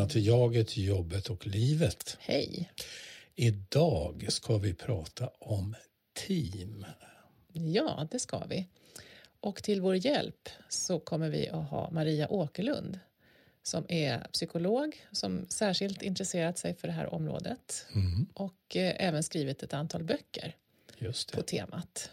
[0.00, 2.16] välkomna till Jaget, jobbet och livet.
[2.20, 2.70] Hej.
[3.34, 5.74] Idag ska vi prata om
[6.26, 6.86] team.
[7.52, 8.66] Ja, det ska vi.
[9.40, 12.98] Och till vår hjälp så kommer vi att ha Maria Åkerlund
[13.62, 19.22] som är psykolog som särskilt intresserat sig för det här området Mm, och eh, även
[19.22, 20.54] skrivit ett antal böcker
[21.32, 22.10] på temat.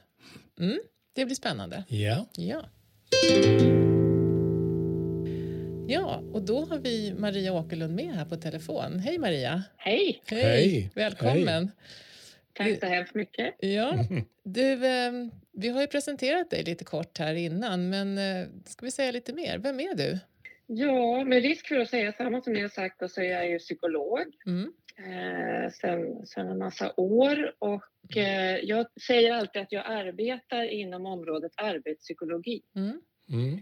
[0.60, 0.80] Mm,
[1.14, 1.84] det blir spännande.
[1.88, 2.66] Ja, Ja.
[5.90, 9.00] Ja, och då har vi Maria Åkerlund med här på telefon.
[9.00, 9.64] Hej Maria!
[9.78, 10.92] Hej, Hej.
[10.96, 11.72] Välkommen!
[12.54, 13.56] tack så hemskt mycket.
[13.60, 13.94] Ja,
[14.44, 15.12] du, eh,
[15.52, 19.34] vi har ju presenterat dig lite kort här innan, men eh, ska vi säga lite
[19.34, 19.58] mer?
[19.58, 20.20] Vem är du?
[20.66, 23.50] Ja, med risk för att säga samma som ni har sagt då, så är jag
[23.50, 24.74] ju psykolog Mm.
[24.98, 31.06] eh, sen, sen en massa år och eh, jag säger alltid att jag arbetar inom
[31.06, 32.62] området arbetspsykologi.
[32.76, 33.02] Mm.
[33.32, 33.62] mm,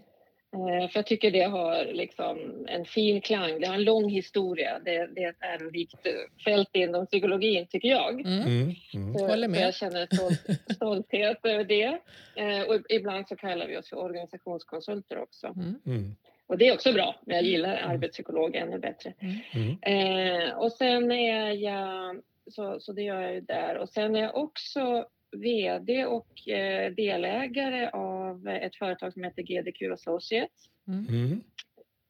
[0.92, 4.80] för jag tycker det har liksom en fin klang, det har en lång historia.
[4.86, 8.22] Det, det är ett ärorikt eh, fält inom psykologin tycker jag.
[8.22, 8.42] Mm.
[8.42, 9.14] mm, mm.
[9.14, 9.62] Så- Håller så med.
[9.62, 12.00] Jag känner stolt, stolthet över det.
[12.36, 15.48] Eh, och ibland så kallar vi oss för organisationskonsulter också.
[15.48, 15.76] Mm.
[15.86, 16.16] Mm.
[16.48, 19.14] Och det är också bra, men jag gillar arbetspsykolog ännu bättre.
[19.54, 19.78] Mm.
[19.82, 23.78] Eh, och sen är jag, så, så det gör jag ju där.
[23.78, 28.15] Och sen är jag också VD och eh, delägare av
[28.48, 31.44] ett företag som heter GDQ Associates Mm.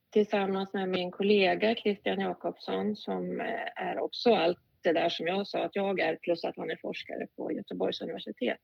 [0.09, 5.47] tillsammans med min kollega Christian Jakobsson som eh, är också allt det där som jag
[5.47, 8.61] sa att jag är plus att han är forskare på Göteborgs universitet.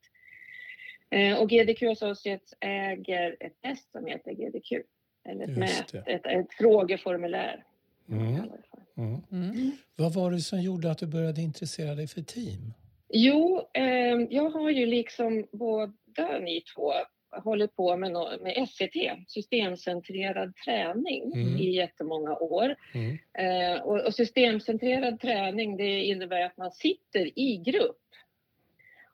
[1.09, 4.71] Eh, och GDQ Associates äger ett test som heter GDQ,
[5.29, 7.63] eller ett, mät, ett, ett frågeformulär.
[8.09, 8.35] Mm.
[8.97, 9.21] Mm.
[9.31, 9.71] Mm.
[9.95, 12.73] Vad var det som gjorde att du började intressera dig för team?
[13.13, 16.93] Jo, eh, jag har ju liksom båda ni två
[17.31, 18.95] hållit på med, nå- med SCT,
[19.27, 21.57] systemcentrerad träning, Mm.
[21.57, 22.75] i jättemånga år.
[22.93, 23.17] Mm.
[23.33, 27.97] Eh, och, och systemcentrerad träning det innebär att man sitter i grupp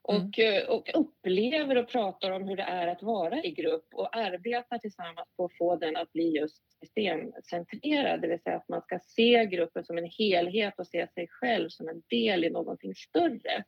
[0.02, 4.16] och, eh, och upplever och pratar om hur det är att vara i grupp och
[4.16, 8.82] arbetar tillsammans på att få den att bli just systemcentrerad, det vill säga att man
[8.82, 12.94] ska se gruppen som en helhet och se sig själv som en del i någonting
[12.94, 13.64] större.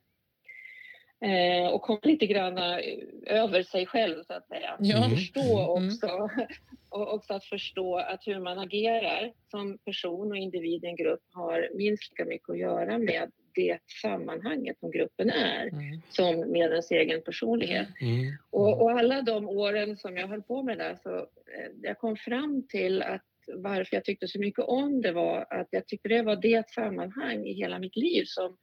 [1.24, 2.78] Eh, och komma lite grann eh,
[3.26, 4.76] över sig själv så att säga.
[4.80, 4.96] Ja.
[4.96, 5.10] Mm.
[5.10, 5.40] Förstå
[5.76, 5.88] Mm.
[5.88, 6.30] också,
[6.88, 11.20] och också att förstå att hur man agerar som person och individ i en grupp
[11.32, 16.02] har minst lika mycket att göra med det sammanhanget som gruppen är Mm.
[16.08, 17.88] som med ens egen personlighet.
[18.00, 18.32] Mm.
[18.50, 21.98] Och, och alla de åren som jag höll på med det där så eh, jag
[21.98, 26.08] kom fram till att varför jag tyckte så mycket om det var att jag tyckte
[26.08, 28.56] det var det sammanhang i hela mitt liv som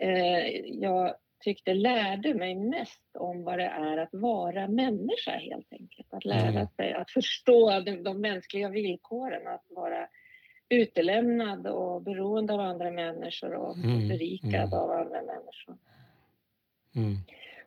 [0.00, 6.14] eh, jag tyckte lärde mig mest om vad det är att vara människa helt enkelt.
[6.14, 6.66] Att lära Mm.
[6.76, 10.08] sig att förstå de, de mänskliga villkoren, att vara
[10.68, 14.72] utelämnad och beroende av andra människor och Mm, berikad mm.
[14.78, 15.76] av andra människor.
[16.96, 17.16] Mm.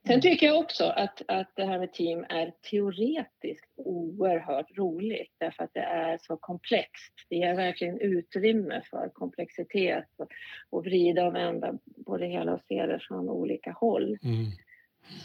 [0.07, 5.63] Sen tycker jag också att, att det här med team är teoretiskt oerhört roligt därför
[5.63, 7.13] att det är så komplext.
[7.29, 10.27] Det ger verkligen utrymme för komplexitet och,
[10.69, 11.73] och vrida och vända
[12.05, 14.17] på det hela och se det från olika håll.
[14.23, 14.45] Mm.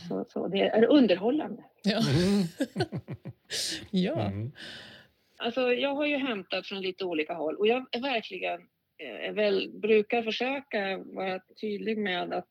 [0.08, 1.64] Så, så det är underhållande.
[1.82, 1.98] Ja.
[1.98, 2.42] Mm.
[3.90, 4.26] ja.
[4.26, 4.52] Mm.
[5.38, 8.60] Alltså, jag har ju hämtat från lite olika håll och jag är verkligen
[8.98, 12.48] eh, väl, brukar försöka vara tydlig med att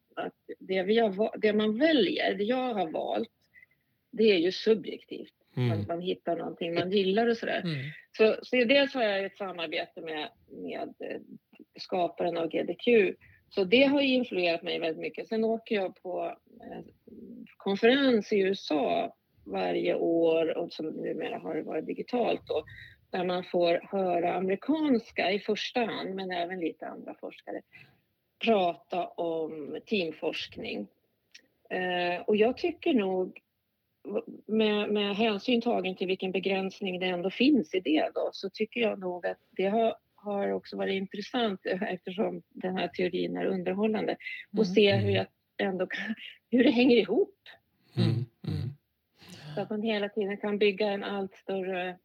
[0.72, 3.30] det, vi har, det man väljer, det jag har valt,
[4.12, 5.34] det är ju subjektivt.
[5.58, 5.72] Mm.
[5.72, 7.62] Att man hittar någonting man gillar och sådär.
[7.62, 7.78] Mm.
[8.18, 11.22] Så, så dels har jag ett samarbete med, med eh,
[11.80, 13.16] skaparen av GDQ.
[13.50, 15.28] Så det har influerat mig väldigt mycket.
[15.28, 16.86] Sen åker jag på eh,
[17.58, 22.64] konferens i USA varje år och som numera har det varit digitalt då.
[23.10, 27.62] Där man får höra amerikanska i första hand, men även lite andra forskare,
[28.44, 30.88] prata om teamforskning.
[31.70, 33.40] Eh, och jag tycker nog
[34.46, 38.82] med, med hänsyn tagen till vilken begränsning det ändå finns i det då, så tycker
[38.82, 44.18] jag nog att det har, har också varit intressant eftersom den här teorin är underhållande
[44.52, 44.66] och Mm.
[44.66, 45.26] se hur, jag
[45.58, 46.16] ändå, kan-
[46.50, 47.36] hur det hänger ihop.
[47.98, 48.10] Mm.
[48.48, 48.70] Mm.
[49.56, 51.98] Så att man hela tiden kan bygga en allt större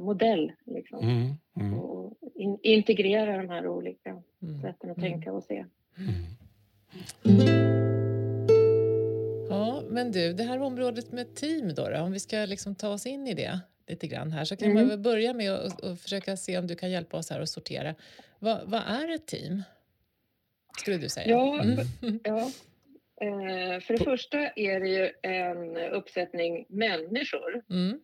[0.00, 1.32] modell liksom, Mm.
[1.60, 1.78] Mm.
[1.80, 4.60] och in, integrera de här olika Mm.
[4.62, 5.10] sätten att Mm.
[5.10, 5.64] tänka och se.
[9.50, 12.88] Ja, men du, det här området med team då, då om vi ska liksom ta
[12.88, 14.82] oss in i det lite grann här så kan Mm.
[14.82, 17.94] man väl börja med att försöka se om du kan hjälpa oss här att sortera.
[18.38, 19.62] Vad, vad är ett team?
[20.78, 21.28] Skulle du säga?
[21.28, 22.20] Ja, Mm.
[22.24, 22.50] Ja.
[23.20, 28.00] Eh, för det första är det ju en uppsättning människor Mm.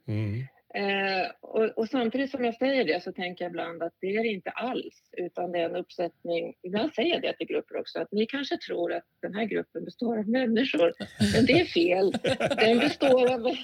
[0.74, 1.22] Mm.
[1.22, 4.22] Eh, och, och, samtidigt som jag säger det så tänker jag ibland att det är
[4.22, 8.00] det inte alls, utan det är en uppsättning, ibland säger jag det till grupper också,
[8.00, 10.92] att ni kanske tror att den här gruppen består av människor,
[11.34, 12.12] men det är fel.
[12.56, 13.40] Den består av,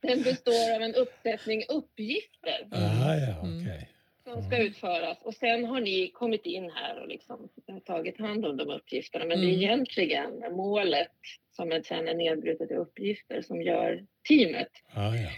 [0.00, 2.68] den består av en uppsättning uppgifter.
[2.70, 3.62] Ah, ja, mm.
[3.62, 3.80] okay.
[4.24, 7.48] Som ska utföras och sen har ni kommit in här och liksom
[7.86, 9.48] tagit hand om de uppgifterna, men mm.
[9.48, 9.64] det är mm.
[9.64, 11.08] egentligen målet
[11.56, 14.70] som sen är nedbrutet i uppgifter som gör teamet.
[14.94, 15.28] Ah, ja.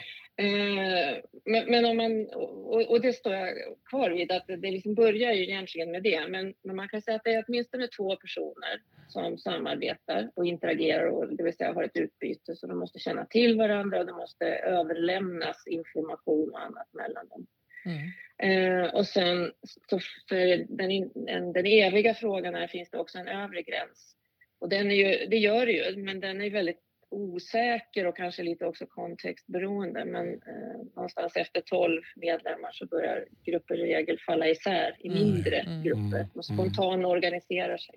[0.40, 3.54] Eh, men, men, om man, och, och, det står jag
[3.90, 6.28] kvar vid, att det liksom börjar ju egentligen med det.
[6.28, 11.06] Men, men, man kan säga att det är åtminstone två personer som samarbetar och interagerar,
[11.06, 12.56] och, det vill säga har ett utbyte.
[12.56, 17.46] Så de måste känna till varandra och det måste överlämnas information och annat mellan dem.
[17.84, 18.82] Mm.
[18.82, 19.52] Eh, och sen
[19.90, 24.16] så för den, den eviga frågan är, finns det också en övre gräns?
[24.58, 28.42] Och den är ju, det gör det ju, men den är väldigt osäker och kanske
[28.42, 30.04] lite också kontextberoende.
[30.04, 35.18] Men eh, någonstans efter 12 medlemmar så börjar grupper i regel falla isär i mm,
[35.18, 37.94] mindre mm, grupper mm, och spontant organiserar sig.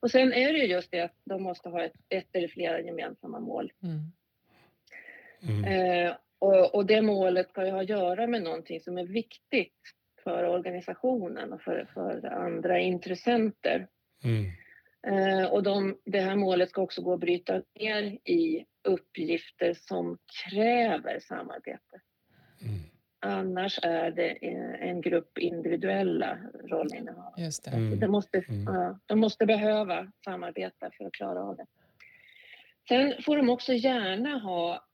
[0.00, 3.40] Och sen är det just det att de måste ha ett, ett eller flera gemensamma
[3.40, 3.72] mål.
[3.82, 4.12] Mm.
[5.42, 5.64] mm.
[5.64, 9.80] Eh, och, och, det målet ska ju ha att göra med någonting som är viktigt
[10.24, 13.86] för organisationen och för, för andra intressenter.
[14.24, 14.50] Mm.
[15.06, 20.18] Eh, och de, det här målet ska också gå att bryta ner i uppgifter som
[20.44, 22.00] kräver samarbete.
[22.62, 22.80] Mm.
[23.20, 24.30] Annars är det
[24.80, 27.44] en grupp individuella rollinnehavare.
[27.44, 27.70] Just det.
[27.70, 28.00] Mm.
[28.00, 28.74] De, måste, mm.
[28.74, 31.66] ja, de måste behöva samarbeta för att klara av det.
[32.88, 34.84] Sen får de också gärna ha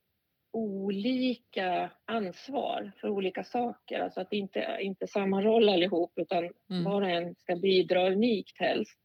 [0.52, 4.00] olika ansvar för olika saker.
[4.00, 6.38] Alltså att det inte, inte samma roll allihop utan
[6.70, 6.84] mm.
[6.84, 8.99] var och en ska bidra unikt helst.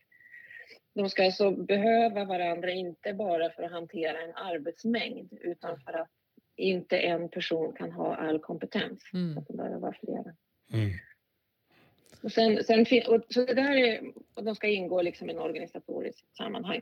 [0.96, 6.10] De ska alltså behöva varandra, inte bara för att hantera en arbetsmängd utan för att
[6.56, 9.04] inte en person kan ha all kompetens.
[9.14, 9.38] Mm.
[9.38, 10.36] Att det behöver vara flera.
[10.74, 10.92] Mm.
[12.24, 14.02] Och sen, sen, och, så det där är,
[14.34, 16.82] och de ska ingå liksom i en organisatorisk sammanhang.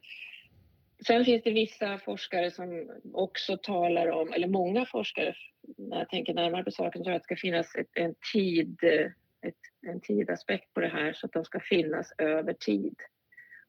[1.08, 5.36] Sen finns det vissa forskare som också talar om, eller många forskare,
[5.78, 8.84] när jag tänker närmare på saken, tror jag att det ska finnas ett, en, tid,
[9.42, 9.56] ett,
[9.88, 12.96] en tidaspekt på det här så att de ska finnas över tid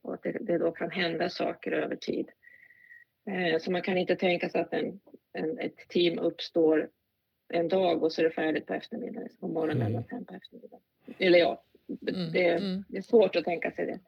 [0.04, 2.30] och att det, det då kan hända saker över tid.
[3.30, 5.00] Eh, så man kan inte tänka sig att en,
[5.32, 6.90] en, ett team uppstår
[7.48, 9.98] en dag och så är det färdigt på eftermiddagen, på morgonen mm.
[9.98, 10.80] och sen på eftermiddagen.
[11.18, 12.32] Eller ja, mm.
[12.32, 12.84] Det, mm.
[12.88, 14.00] det, är svårt att tänka sig det.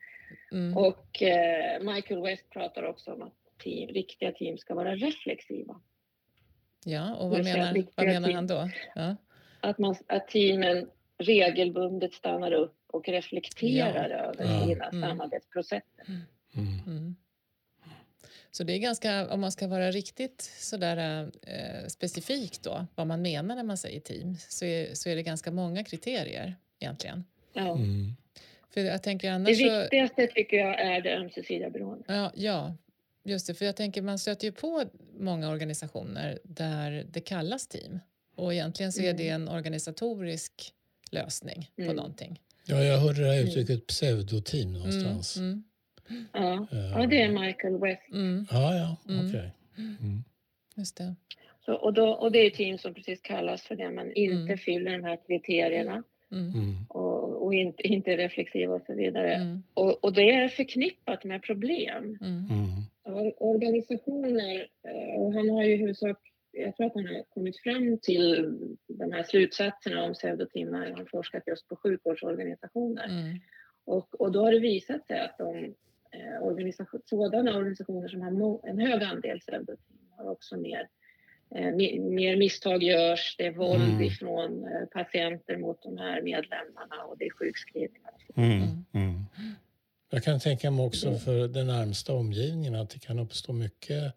[0.56, 0.76] Mm.
[0.76, 5.80] Och eh, Michael West pratar också om att team, riktiga team ska vara reflexiva.
[6.84, 8.70] Ja, och vad menar, vad menar han då?
[8.94, 9.16] Ja.
[9.60, 14.16] Att, man, att teamen regelbundet stannar upp och reflekterar ja.
[14.16, 14.66] över ja.
[14.66, 15.08] sina mm.
[15.08, 16.04] samarbetsprocesser.
[16.54, 16.80] Mm.
[16.86, 17.16] mm.
[18.50, 23.22] Så det är ganska, om man ska vara riktigt sådär eh, specifik då, vad man
[23.22, 27.24] menar när man säger team, så är, så är det ganska många kriterier egentligen.
[27.52, 27.76] Ja.
[27.76, 28.16] Mm.
[28.70, 32.06] För jag tänker annars det viktigaste så, tycker jag är det ömsesidiga beroendet.
[32.08, 32.76] Ja, ja,
[33.24, 33.54] just det.
[33.54, 34.84] För jag tänker man stöter ju på
[35.18, 38.00] många organisationer där det kallas team
[38.34, 39.42] och egentligen så är det mm.
[39.42, 40.72] en organisatorisk
[41.10, 41.96] lösning på mm.
[41.96, 42.40] någonting.
[42.68, 43.48] Ja, jag hörde det här mm.
[43.48, 45.36] uttrycket pseudoteam någonstans.
[45.36, 45.62] Mm,
[46.08, 46.26] mm.
[46.32, 46.66] Ja.
[46.70, 48.12] ja, det är Michael West.
[48.12, 48.46] Mm.
[48.50, 49.28] Ja, ja, okej.
[49.28, 49.50] Okay.
[49.78, 50.24] Mm.
[50.76, 51.14] Just det.
[51.64, 54.90] Så, och, då, och det är team som precis kallas för det man inte fyller
[54.92, 56.02] de här kriterierna.
[56.88, 59.60] Och, och, inte, inte reflexiva och så vidare.
[59.74, 62.18] Och, och det är förknippat med problem.
[63.38, 66.18] Organisationer, eh, och han har ju huvudsak
[66.56, 68.58] jag tror att han har kommit fram till
[68.88, 70.86] de här slutsatserna om pseudotimmar.
[70.86, 73.08] Han har forskat just på sjukvårdsorganisationer.
[73.08, 73.38] Mm.
[73.84, 75.64] Och, och då har det visat sig att de
[76.12, 80.88] eh, organisation, sådana organisationer som har en hög andel pseudotimmar har också mer,
[81.54, 84.02] eh, mer misstag görs, det är våld mm.
[84.02, 88.14] ifrån eh, patienter mot de här medlemmarna och det är sjukskrivningar.
[88.36, 88.62] Mm.
[88.92, 89.24] Mm.
[90.10, 94.12] Jag kan tänka mig också för den närmsta omgivningen att det kan uppstå mycket Eh,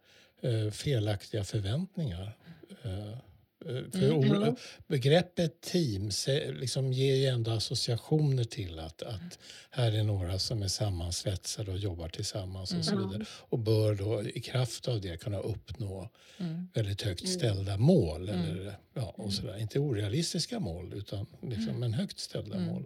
[0.72, 2.38] felaktiga förväntningar.
[2.84, 4.56] Eh, eh, för mm,
[4.88, 6.12] Begreppet team
[6.54, 11.78] liksom ger ju ändå associationer till att, att här är några som är sammansvetsade och
[11.78, 13.10] jobbar tillsammans och så mm.
[13.10, 13.26] vidare.
[13.32, 16.68] Och bör då i kraft av det kunna uppnå mm.
[16.74, 17.34] väldigt högt mm.
[17.34, 18.30] ställda mål.
[18.30, 18.46] Mm.
[18.46, 19.58] Eller, ja, och så där.
[19.58, 22.86] Inte orealistiska mål, utan liksom, men högt ställda mål.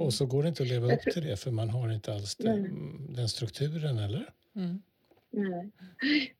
[0.00, 2.36] Och så går det inte att leva upp till det för man har inte alls
[2.36, 4.30] den, den strukturen, eller?
[5.36, 5.70] Nej.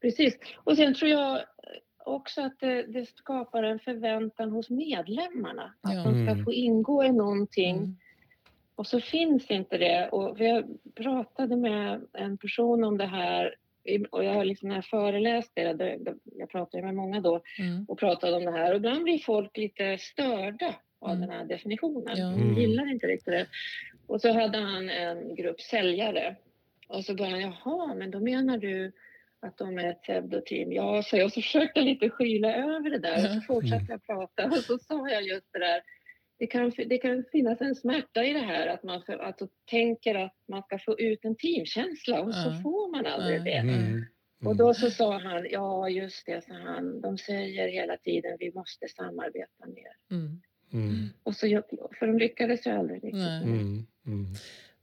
[0.01, 0.39] Precis.
[0.65, 1.41] Och sen tror jag
[2.05, 5.75] också att det, det skapar en förväntan hos medlemmarna.
[5.81, 6.03] Att ja.
[6.03, 6.45] de ska mm.
[6.45, 7.77] få ingå i någonting.
[7.77, 7.97] Mm.
[8.75, 10.09] Och så finns inte det.
[10.09, 13.55] Och jag pratade med en person om det här
[14.11, 17.85] och jag har liksom när jag föreläste, det, jag pratade med många då mm.
[17.89, 21.21] och pratade om det här och ibland blir folk lite störda av mm.
[21.21, 22.17] den här definitionen.
[22.17, 22.27] Ja.
[22.27, 23.47] De gillar inte riktigt det.
[24.07, 26.37] Och så hade han en grupp säljare
[26.89, 28.93] och så började han, jaha, men då menar du
[29.47, 30.73] att de är ett pseudoteam.
[30.73, 34.57] Ja, så jag försökte lite skyla över det där och så fortsatte jag prata och
[34.57, 35.83] så sa jag just det där.
[36.39, 40.15] Det kan, det kan finnas en smärta i det här att man för, alltså, tänker
[40.15, 43.51] att man ska få ut en teamkänsla och så får man aldrig det.
[43.51, 44.05] Mm.
[44.45, 44.51] Mm.
[44.51, 48.53] Och då så sa han, ja just det, sa han, de säger hela tiden vi
[48.53, 49.97] måste samarbeta mer.
[50.11, 50.41] Mm.
[50.73, 51.09] Mm.
[51.23, 51.63] Och så,
[51.99, 53.23] för de lyckades ju aldrig riktigt.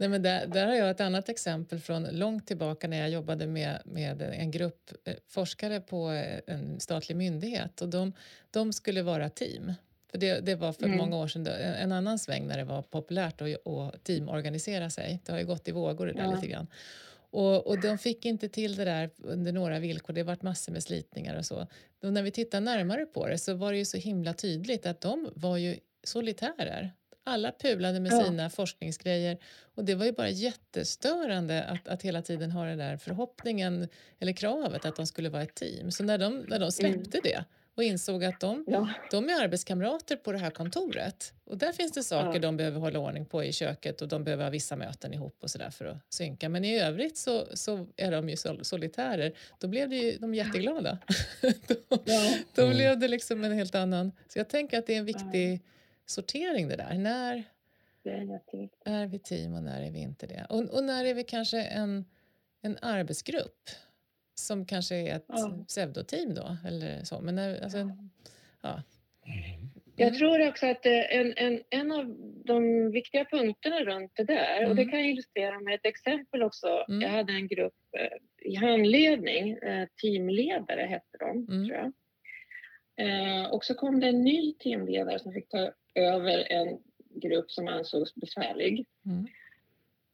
[0.01, 3.47] Nej, men där, där har jag ett annat exempel från långt tillbaka när jag jobbade
[3.47, 8.13] med, med en grupp eh, forskare på eh, en statlig myndighet och de,
[8.51, 9.73] de skulle vara team.
[10.11, 10.97] För det, det var för mm.
[10.97, 15.19] många år sedan en, annan sväng när det var populärt att, att teamorganisera sig.
[15.25, 16.35] Det har ju gått i vågor det där ja.
[16.35, 16.67] lite grann.
[17.13, 20.13] Och, och de fick inte till det där under några villkor.
[20.13, 21.67] Det varit massor med slitningar och så.
[22.03, 25.01] Och när vi tittar närmare på det så var det ju så himla tydligt att
[25.01, 26.91] de var ju solitärer.
[27.23, 28.25] Alla pulade med ja.
[28.25, 29.37] sina forskningsgrejer
[29.75, 33.87] och det var ju bara jättestörande att, att hela tiden ha den där förhoppningen
[34.19, 35.91] eller kravet att de skulle vara ett team.
[35.91, 37.21] Så när de, när de släppte mm.
[37.23, 38.89] det och insåg att de, ja.
[39.11, 42.39] de är arbetskamrater på det här kontoret och där finns det saker ja.
[42.39, 45.51] de behöver hålla ordning på i köket och de behöver ha vissa möten ihop och
[45.51, 46.49] sådär för att synka.
[46.49, 49.33] Men i övrigt så, så är de ju solitärer.
[49.59, 50.97] Då blev det ju, de jätteglada.
[51.41, 51.75] då,
[52.05, 52.33] ja.
[52.55, 52.75] då mm.
[52.75, 54.11] blev det liksom en helt annan...
[54.27, 55.61] Så jag tänker att det är en viktig
[56.11, 56.93] sortering det där.
[56.93, 57.43] När
[58.85, 60.45] är vi team och när är vi inte det?
[60.49, 62.05] Och, och när är vi kanske en,
[62.61, 63.69] en arbetsgrupp
[64.35, 65.65] som kanske är ett ja.
[65.67, 66.57] pseudoteam då?
[66.67, 67.21] Eller så.
[67.21, 67.91] Men när, alltså,
[68.61, 68.83] ja.
[69.95, 72.15] Jag tror också att eh, en, en, en av
[72.45, 74.69] de viktiga punkterna runt det där, mm.
[74.69, 74.91] och det mm.
[74.91, 76.85] kan jag illustrera med ett exempel också.
[76.89, 77.01] Mm.
[77.01, 81.67] Jag hade en grupp eh, i handledning, eh, teamledare hette de, mm.
[81.67, 81.93] tror jag.
[83.53, 86.79] Och så kom det en ny teamledare som fick ta över en
[87.09, 88.85] grupp som ansågs besvärlig.
[89.05, 89.27] Mm.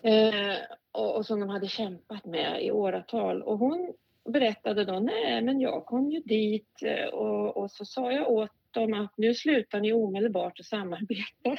[0.03, 0.57] Eh,
[0.91, 3.41] och, och, som de hade kämpat med i åratal.
[3.41, 3.93] Och hon
[4.29, 8.51] berättade då, nej men jag kom ju dit eh, och, och så sa jag åt
[8.72, 11.57] dem att nu slutar ni omedelbart att samarbeta.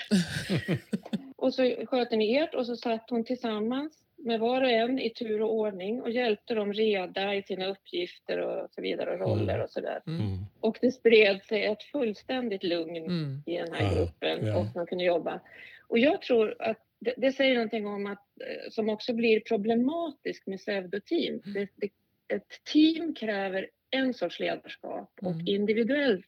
[1.37, 5.11] och så sköter ni ert och så satt hon tillsammans med var och en i
[5.11, 9.55] tur och ordning och hjälpte dem reda i sina uppgifter och så vidare och roller
[9.55, 9.65] mm.
[9.65, 10.03] och sådär.
[10.07, 10.21] Mm.
[10.21, 10.39] mm.
[10.61, 13.43] Och det spred sig ett fullständigt lugn mm.
[13.47, 14.59] i den här ja, gruppen ja.
[14.59, 15.41] och man kunde jobba.
[15.89, 20.47] Och jag tror att det, det, säger någonting om att, eh, som också blir problematiskt
[20.47, 21.41] med pseudoteam.
[21.47, 21.55] Mm.
[21.55, 21.91] Det, det,
[22.35, 25.47] ett team kräver en sorts ledarskap och mm.
[25.47, 26.27] individuellt,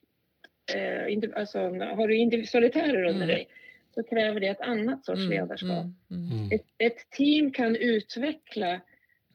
[0.75, 3.47] eh, indiv, alltså har du solitärer under dig
[3.95, 5.85] så kräver det ett annat sorts mm, ledarskap.
[6.09, 6.51] Mm, mm.
[6.51, 8.73] Ett, ett, team kan utveckla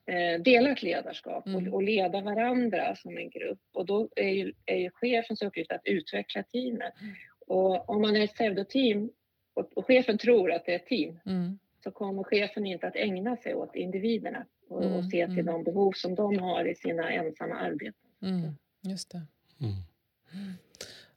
[0.07, 1.75] eh, delat ledarskap och, mm.
[1.75, 5.81] och, leda varandra som en grupp och då är ju, är ju chefens uppgift att
[5.85, 6.93] utveckla teamet.
[7.01, 7.15] Mm.
[7.47, 9.11] Och om man är ett pseudoteam
[9.55, 11.59] och, och chefen tror att det är ett team mm.
[11.85, 15.93] så kommer chefen inte att ägna sig åt individerna och, och se till de behov
[15.93, 18.11] som de har i sina ensamma arbeten.
[18.83, 19.23] Just det.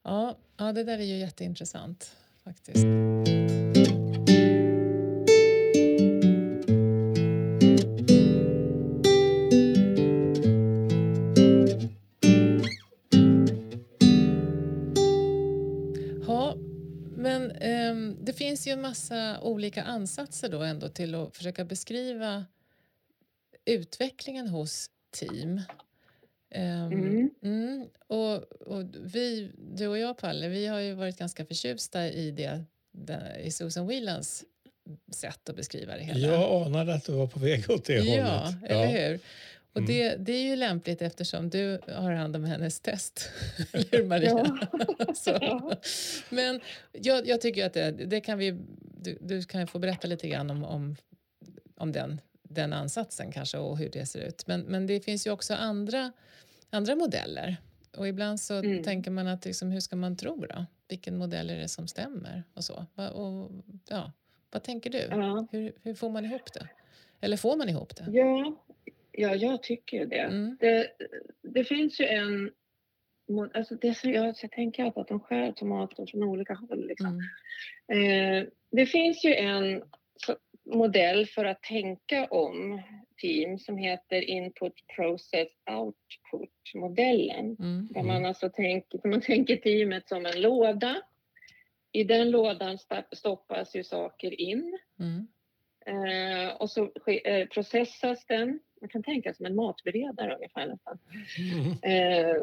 [0.03, 2.15] Ja, ja, det där är ju jätteintressant
[2.49, 2.85] faktiskt.
[16.27, 16.55] Ja,
[17.15, 22.45] men eh, det finns ju en massa olika ansatser då ändå till att försöka beskriva
[23.65, 25.61] utvecklingen hos team.
[26.55, 27.29] Um, mm.
[27.43, 28.35] Mm, och,
[28.67, 32.65] och, vi, du och jag, Palle, vi har ju varit ganska förtjusta i det,
[33.43, 34.43] i Susan Whelans
[35.11, 36.19] sätt att beskriva det hela.
[36.19, 38.59] Jag anade att du var på väg åt det ja, hållet.
[38.61, 39.19] Ja, eller hur?
[39.73, 39.87] Och mm.
[39.87, 43.29] det, det är ju lämpligt eftersom du har hand om hennes test.
[43.91, 44.59] Eller Maria?
[45.25, 45.73] Ja.
[46.29, 48.57] Men jag, jag, tycker att det, det kan vi...
[49.01, 50.95] Du, du, kan få berätta lite grann om, om,
[51.75, 54.47] om den, den ansatsen kanske och hur det ser ut.
[54.47, 56.11] Men, men det finns ju också andra
[56.69, 57.57] andra modeller.
[57.97, 58.83] Och ibland så mm.
[58.83, 60.65] tänker man att liksom, hur ska man tro då?
[60.87, 62.43] Vilken modell är det som stämmer?
[62.53, 62.85] Och så.
[63.13, 63.51] Och,
[63.89, 64.11] ja,
[64.51, 64.97] vad tänker du?
[64.97, 65.47] Ja.
[65.51, 66.67] Hur, hur får man ihop det?
[67.21, 68.05] Eller får man ihop det?
[68.11, 68.55] Ja,
[69.11, 70.19] ja jag tycker det.
[70.19, 70.57] Mm.
[70.59, 70.87] det.
[71.41, 72.51] Det finns ju en...
[73.53, 76.87] Alltså det jag, jag tänker att de skär tomater från olika håll.
[76.87, 77.21] Liksom.
[77.87, 78.41] Mm.
[78.41, 79.83] Eh, det finns ju en
[80.73, 82.81] modell för att tänka om
[83.21, 87.55] team som heter Input Process Output-modellen.
[87.59, 87.87] Mm.
[87.91, 91.01] Där man alltså tänker, man tänker teamet som en låda.
[91.91, 92.77] I den lådan
[93.11, 94.79] stoppas ju saker in.
[94.99, 95.27] Mm.
[95.85, 96.91] Eh, och så
[97.23, 100.97] eh, processas den man kan tänka som en matberedare ungefär nästan.
[101.37, 101.75] Mm.
[101.81, 102.35] Eh,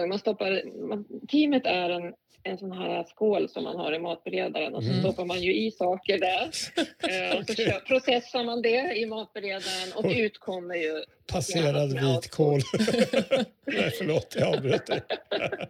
[0.00, 3.98] eh, man stoppar, man, teamet är en, en sån här skål som man har i
[3.98, 5.00] matberedaren och så Mm.
[5.02, 6.50] stoppar man ju i saker där.
[7.32, 10.20] Eh, och så kör, processar man det i matberedaren och Oj.
[10.20, 12.60] ut kommer ju Passerad vitkål.
[13.66, 15.00] Nej, förlåt, jag avbröt dig.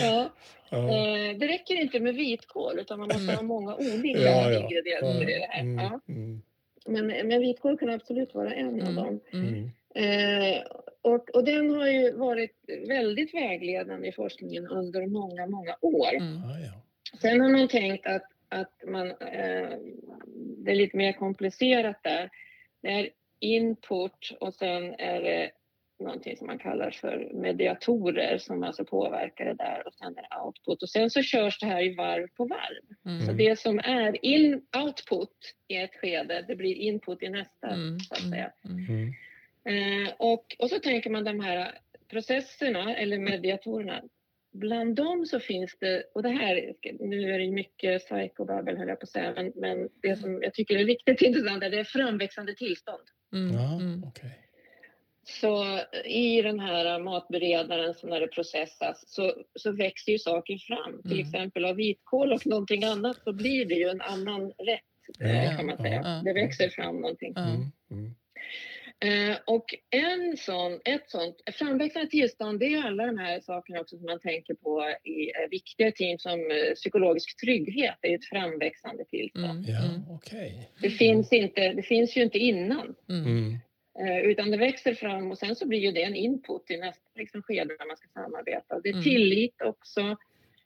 [0.00, 0.30] Ja,
[0.70, 0.78] Ja.
[0.78, 3.34] eh, det räcker inte med vitkål utan man måste Mm.
[3.36, 4.60] ha många olika Ja, ja.
[4.60, 5.60] ingredienser i det här.
[5.60, 6.00] Mm, Ja.
[6.08, 6.42] mm,
[6.86, 8.94] Men, men vitkål kan absolut vara en av Mm.
[8.94, 9.20] dem.
[9.32, 9.48] Mm.
[9.48, 9.70] mm.
[9.94, 10.62] Eh,
[11.02, 12.56] och, och den har ju varit
[12.88, 16.14] väldigt vägledande i forskningen under många, många år.
[16.14, 16.36] Mm.
[16.36, 17.18] Ah.
[17.20, 19.78] Sen har man tänkt att, att man, eh,
[20.64, 22.30] det är lite mer komplicerat där.
[22.82, 23.08] Det är
[23.40, 25.50] input och sen är det
[26.00, 30.42] någonting som man kallar för mediatorer som alltså påverkar det där och sen är det
[30.44, 30.82] output.
[30.82, 32.89] Och sen så körs det här i varv på varv.
[33.10, 33.20] Mm.
[33.26, 33.36] Så Mm.
[33.36, 37.66] det som är in, output i ett skede, det blir input i nästa.
[37.68, 38.00] Mm.
[38.00, 38.52] Så att säga.
[38.64, 38.86] Mm.
[38.88, 40.04] Mm.
[40.04, 44.02] Eh, och, och så tänker man de här processerna eller mediatorerna.
[44.52, 49.00] Bland dem så finns det, och det här, nu är det mycket psykobabbel höll jag
[49.00, 52.54] på att säga, men, men det som jag tycker är riktigt intressant är det framväxande
[52.54, 53.02] tillstånd.
[53.32, 53.54] Mm.
[53.54, 54.02] Ja, Mm.
[55.30, 61.02] Så i den här matberedaren så när det processas så, så växer ju saker fram.
[61.02, 61.26] Till Mm.
[61.26, 64.80] exempel av vitkål och någonting annat så blir det ju en annan rätt
[65.18, 66.00] Ja, kan man säga.
[66.04, 66.22] Ja.
[66.24, 67.34] Det växer fram någonting.
[67.36, 68.14] Mm, mm.
[69.04, 73.96] Eh, och en sån, ett sånt framväxande tillstånd, det är alla de här sakerna också
[73.96, 79.04] som man tänker på i eh, viktiga team som eh, psykologisk trygghet, är ett framväxande
[79.04, 79.68] tillstånd.
[79.68, 79.74] Mm.
[79.74, 80.00] Ja, Mm.
[80.10, 80.70] okej.
[80.80, 83.56] Det, finns inte, det finns ju inte innan, Mm.
[83.98, 87.02] Eh, utan det växer fram och sen så blir ju det en input i nästa
[87.14, 88.80] liksom, skede när man ska samarbeta.
[88.80, 89.04] Det är Mm.
[89.04, 90.16] tillit också,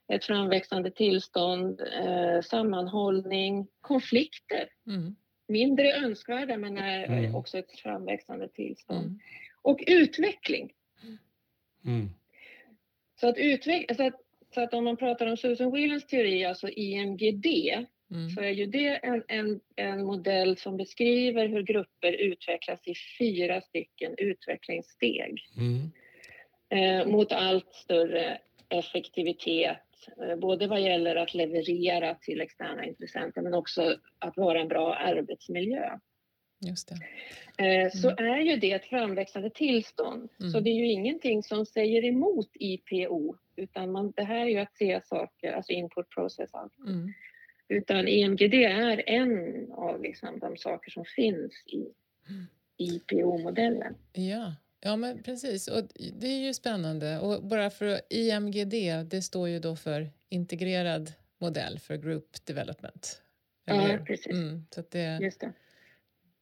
[0.09, 4.69] ett framväxande tillstånd, eh, sammanhållning, konflikter.
[4.87, 5.17] Mm.
[5.49, 7.35] Mindre önskvärda men är Mm.
[7.35, 9.07] också ett framväxande tillstånd.
[9.07, 9.19] Mm.
[9.63, 10.73] Och utveckling.
[11.85, 12.09] Mm.
[13.21, 14.21] Så att, utveck- så, att,
[14.55, 17.47] så att om man pratar om Susan Whelans teori, alltså IMGD,
[18.11, 18.31] Mm.
[18.31, 23.61] så är ju det en, en, en modell som beskriver hur grupper utvecklas i fyra
[23.61, 25.91] stycken utvecklingssteg Mm.
[26.69, 28.39] eh, mot allt större
[28.69, 34.69] effektivitet, eh, både vad gäller att leverera till externa intressenter men också att vara en
[34.69, 35.99] bra arbetsmiljö.
[36.67, 36.95] Just det.
[37.85, 40.31] Eh, så är ju det ett framväxande tillstånd.
[40.39, 40.65] Så Mm.
[40.65, 44.77] det är ju ingenting som säger emot IPO, utan man, det här är ju att
[44.77, 46.89] se saker, alltså input process output.
[47.69, 51.87] Utan EMGD är en av liksom de saker som finns i
[52.29, 52.47] Mm.
[52.77, 53.95] IPO-modellen.
[54.13, 54.55] Ja.
[54.81, 55.69] ja, men precis.
[55.69, 57.19] Och det är ju spännande.
[57.19, 58.75] Och bara för IMGD,
[59.11, 63.23] det står ju då för integrerad modell för Group Development.
[63.67, 64.27] Eller Ja, precis.
[64.33, 65.53] Mm, så att det, Just det.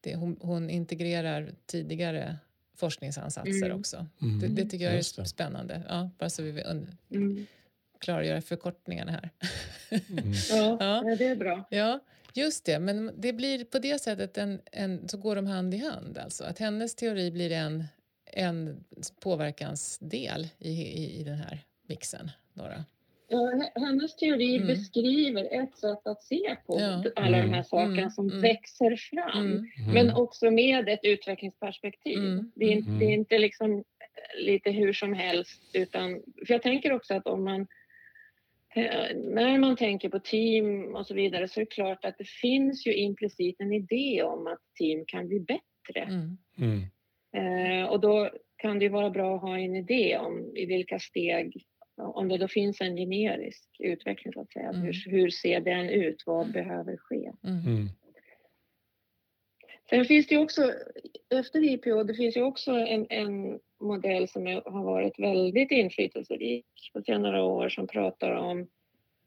[0.01, 2.37] det, hon, hon integrerar tidigare
[2.77, 3.79] forskningsansatser Mm.
[3.81, 4.07] också.
[4.23, 4.41] Mm.
[4.41, 5.83] Det, det tycker jag är spännande.
[5.89, 7.47] Ja, bara så vi vill Mm.
[7.99, 9.31] klargöra förkortningarna här.
[9.93, 10.77] Mm.
[10.81, 11.65] Ja, det är bra.
[11.71, 12.01] Ja,
[12.35, 12.79] just det.
[12.79, 16.19] Men det blir på det sättet en, en, så går de hand i hand.
[16.19, 16.45] Alltså.
[16.45, 17.85] Att hennes teori blir en,
[18.33, 18.85] en
[19.23, 22.31] påverkansdel i, i, i den här mixen.
[22.55, 22.65] Då.
[23.29, 24.67] Ja, hennes teori Mm.
[24.69, 27.05] beskriver ett sätt att se på Ja.
[27.17, 27.53] alla de Mm.
[27.53, 28.11] här sakerna Mm.
[28.11, 28.41] som Mm.
[28.41, 29.47] växer fram.
[29.47, 29.67] Mm.
[29.95, 32.19] Men också med ett utvecklingsperspektiv.
[32.19, 32.53] Mm.
[32.55, 32.99] Det, är, inte- Mm.
[32.99, 33.85] det är inte liksom
[34.39, 35.61] lite hur som helst.
[35.73, 37.67] Utan, för jag tänker också att om man eh,
[38.75, 42.87] när man tänker på team och så vidare så är det klart att det finns
[42.87, 46.01] ju implicit en idé om att team kan bli bättre.
[46.01, 46.39] Mm.
[46.59, 46.83] Mm.
[47.37, 51.65] Eh, och då kan det vara bra att ha en idé om i vilka steg,
[51.97, 54.69] om det då finns en generisk utveckling så att säga.
[54.69, 54.83] Mm.
[54.83, 56.23] Hur, hur ser den ut?
[56.27, 57.33] Vad behöver ske?
[59.93, 60.73] Sen finns det ju också,
[61.31, 66.67] efter IPO, det finns ju också en, en modell som är, har varit väldigt inflytelserik
[66.93, 68.67] på senare år som pratar om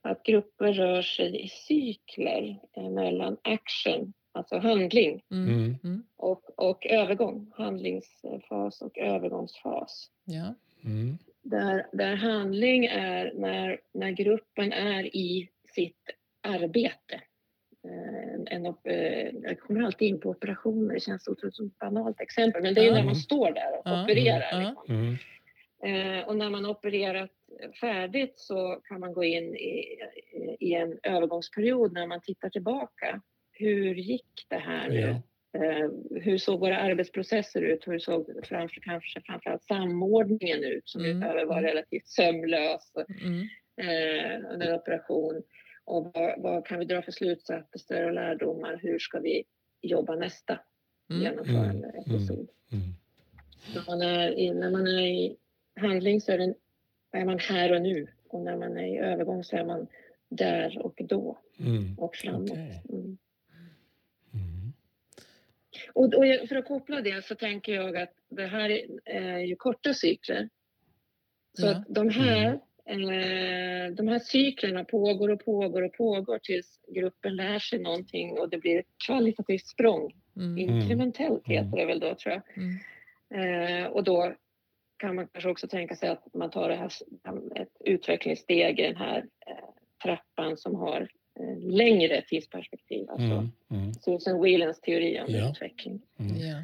[0.02, 5.48] att grupper rör sig i cykler eh, mellan action, alltså handling, Mm.
[5.48, 5.76] Mm.
[5.84, 6.04] Mm.
[6.18, 10.10] och, och övergång, handlingsfas och övergångsfas.
[10.26, 10.56] Ja.
[10.86, 11.18] Mm.
[11.42, 16.10] Där, där handling är när, när gruppen är i sitt
[16.42, 17.22] arbete.
[17.90, 21.80] Eh, En, en, eh, jag kommer alltid in på operationer, det känns otroligt som ett
[21.80, 22.96] banalt exempel, men det är ju Ja.
[22.96, 24.04] när man står där och Ja.
[24.04, 24.60] opererar.
[24.60, 24.96] Liksom.
[24.96, 25.16] Mm.
[26.20, 27.32] Eh, och när man opererat
[27.82, 29.98] färdigt så kan man gå in i,
[30.60, 33.22] i en övergångsperiod när man tittar tillbaka.
[33.52, 35.00] Hur gick det här nu?
[35.00, 35.22] Ja.
[35.64, 35.90] Eh,
[36.22, 37.88] hur såg våra arbetsprocesser ut?
[37.88, 41.64] Hur såg framför, kanske framförallt samordningen ut som Mm, vara mm.
[41.64, 42.92] relativt sömlös
[43.26, 43.42] Mm.
[43.82, 45.44] eh, under operation?
[45.86, 48.80] Och vad, vad kan vi dra för slutsatser och lärdomar?
[48.82, 49.44] Hur ska vi
[49.82, 50.60] jobba nästa
[51.10, 51.22] Mm.
[51.24, 52.50] genomförandeepisod.
[52.72, 52.84] Mm.
[52.84, 52.94] Mm.
[53.76, 55.38] När, man är i, när man är i
[55.76, 56.56] handling så är, den,
[57.12, 59.88] är man här och nu och när man är i övergång så är man
[60.30, 62.00] där och då Mm.
[62.00, 62.52] och framåt.
[62.52, 62.82] Okej.
[62.90, 63.18] Mm.
[64.34, 64.74] Mm.
[65.94, 66.14] Och,
[66.50, 70.50] för att koppla det så tänker jag att det här är, är ju korta cykler.
[71.54, 71.72] Så Ja.
[71.72, 77.60] att de här, eh, de här cyklerna pågår och pågår och pågår tills gruppen lär
[77.60, 80.14] sig någonting och det blir ett kvalitativt språng.
[80.36, 80.58] Mm.
[80.58, 81.66] Inkrementellt Mm.
[81.66, 82.42] heter det väl då tror jag.
[82.64, 82.78] Mm.
[83.84, 84.34] Eh, och då
[84.98, 86.92] kan man kanske också tänka sig att man tar det här,
[87.56, 89.18] ett utvecklingssteg i den här
[89.48, 89.54] eh,
[90.04, 91.02] trappan som har
[91.40, 93.10] eh, längre tidsperspektiv.
[93.10, 93.52] Alltså Mm.
[93.72, 93.94] Mm.
[93.94, 95.50] Susan Whelans teori om Ja.
[95.52, 96.38] utveckling Mm.
[96.38, 96.64] Ja.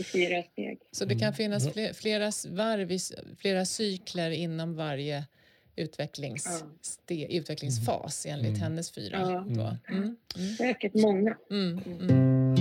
[0.00, 0.78] i fyra steg.
[0.90, 1.34] Så det kan Mm.
[1.34, 2.88] finnas flera s- varv,
[3.38, 5.24] flera cykler inom varje
[5.76, 6.66] utvecklings, Ja.
[6.82, 8.60] ste, utvecklingsfas enligt Mm.
[8.60, 9.18] hennes fyra.
[9.20, 9.44] Ja.
[9.48, 9.94] Då.
[9.94, 10.16] Mm.
[10.36, 10.56] Mm.
[10.56, 11.36] Säkert många.
[11.50, 11.78] Mm.
[12.00, 12.56] Mm.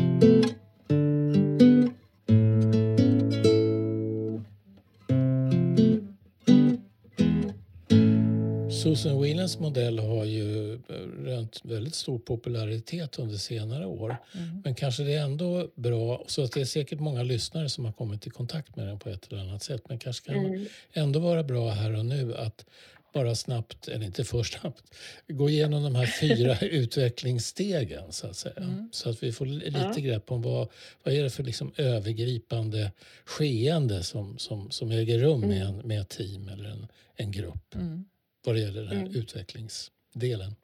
[8.84, 10.80] Susan Whelans modell har ju
[11.26, 14.17] rönt väldigt stor popularitet under senare år.
[14.38, 14.62] Mm.
[14.63, 17.91] Men kanske det är ändå bra, så att det är säkert många lyssnare som har
[17.91, 19.82] kommit i kontakt med den på ett eller annat sätt.
[19.89, 20.65] Men kanske kan Mm.
[20.93, 22.65] ändå vara bra här och nu att
[23.12, 24.84] bara snabbt, eller inte för snabbt,
[25.28, 28.56] gå igenom de här fyra utvecklingsstegen så att säga.
[28.58, 28.89] Mm.
[28.91, 30.02] Så att vi får li- lite Ja.
[30.02, 30.67] grepp om vad,
[31.04, 32.91] vad är det för liksom övergripande
[33.26, 37.76] skeende som, som, som äger rum med, en, med ett team eller en, en grupp
[37.76, 38.06] Mm.
[38.45, 39.15] vad det gäller den här Mm.
[39.15, 40.56] utvecklingsdelen.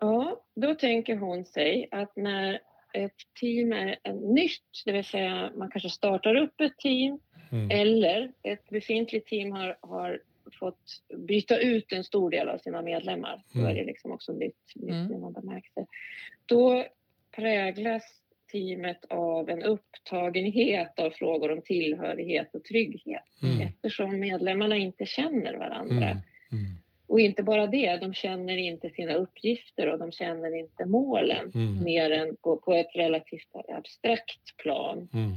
[0.00, 2.60] Ja, då tänker hon sig att när
[2.92, 7.20] ett team är är nytt, det vill säga man kanske startar upp ett team
[7.52, 7.70] Mm.
[7.70, 10.20] eller ett befintligt team har, har
[10.58, 10.82] fått
[11.16, 13.42] byta ut en stor del av sina medlemmar.
[13.52, 13.76] Då är Mm.
[13.76, 15.32] det liksom också nytt, nytt Mm.
[15.32, 15.86] bemärkelse.
[16.46, 16.84] Då
[17.36, 18.02] präglas
[18.52, 23.60] teamet av en upptagenhet av frågor om tillhörighet och trygghet Mm.
[23.60, 26.04] eftersom medlemmarna inte känner varandra.
[26.10, 26.18] Mm.
[26.52, 26.78] Mm.
[27.06, 31.84] Och inte bara det, de känner inte sina uppgifter och de känner inte målen Mm.
[31.84, 35.08] mer än på, på ett relativt abstrakt plan.
[35.12, 35.32] Mm.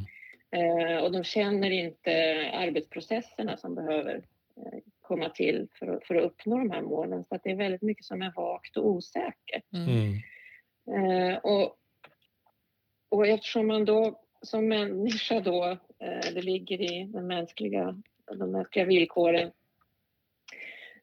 [0.51, 2.11] Eh, och de känner inte
[2.53, 4.15] arbetsprocesserna som behöver
[4.57, 7.25] eh, komma till för att, för att uppnå de här målen.
[7.29, 9.63] Så att det är väldigt mycket som är vagt och osäkert.
[9.73, 10.13] Mm.
[10.87, 11.31] Mm.
[11.31, 11.75] Eh, och,
[13.09, 15.65] och eftersom man då som människa då,
[15.99, 18.01] eh, det ligger i den mänskliga,
[18.37, 19.51] de mänskliga villkoren,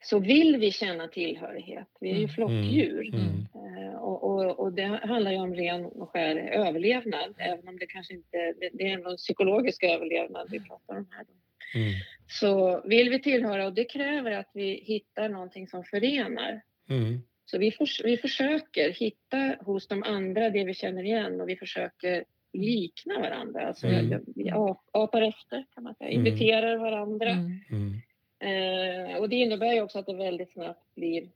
[0.03, 1.89] så vill vi känna tillhörighet.
[2.01, 2.29] Vi är ju Mm.
[2.35, 3.15] flockdjur.
[3.15, 3.47] Mm.
[3.55, 7.87] Eh, Och, och, och det handlar ju om ren och skär överlevnad, även om det
[7.87, 11.25] kanske inte det, det är en psykologisk överlevnad vi pratar om här.
[11.25, 11.33] Då.
[11.75, 11.93] Mm.
[12.29, 16.61] Så vill vi tillhöra och det kräver att vi hittar någonting som förenar.
[16.91, 17.23] Mm.
[17.45, 21.57] Så vi, förs- vi försöker hitta hos de andra det vi känner igen och vi
[21.57, 23.67] försöker likna varandra.
[23.67, 24.25] Alltså Mm.
[24.37, 26.27] vi ap- apar efter kan man säga, Mm.
[26.27, 27.31] imiterar varandra.
[27.31, 28.01] Mm.
[28.39, 31.29] Eh, och det innebär ju också att det väldigt snabbt blir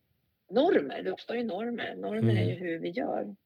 [0.51, 1.03] normer.
[1.03, 1.95] Det uppstår ju normer.
[1.97, 3.37] Normer är ju hur vi gör.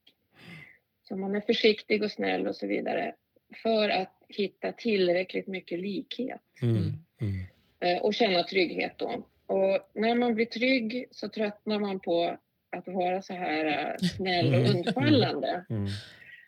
[1.07, 3.13] Så man är försiktig och snäll och så vidare
[3.53, 6.77] för att hitta tillräckligt mycket likhet Mm.
[7.21, 7.45] Mm.
[7.79, 9.25] eh, och känna trygghet då.
[9.47, 12.37] Och när man blir trygg så tröttnar man på
[12.77, 14.75] att vara så här eh, snäll och Mm.
[14.75, 15.65] undfallande.
[15.69, 15.87] Mm.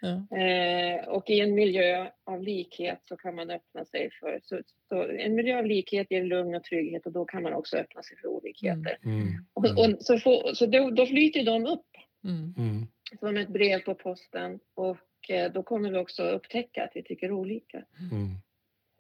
[0.02, 0.38] Ja.
[0.38, 4.40] Eh, och i en miljö av likhet så kan man öppna sig för...
[4.44, 7.78] Så, så en miljö av likhet ger lugn och trygghet och då kan man också
[7.78, 8.98] öppna sig för olikheter.
[9.06, 9.28] Mm.
[9.54, 11.86] Och, och, så får, så då, då flyter de upp
[12.24, 12.54] Mm.
[12.58, 12.88] Mm.
[13.20, 14.98] som ett brev på posten och
[15.30, 17.78] eh, då kommer vi också upptäcka att vi tycker olika.
[18.12, 18.30] Mm.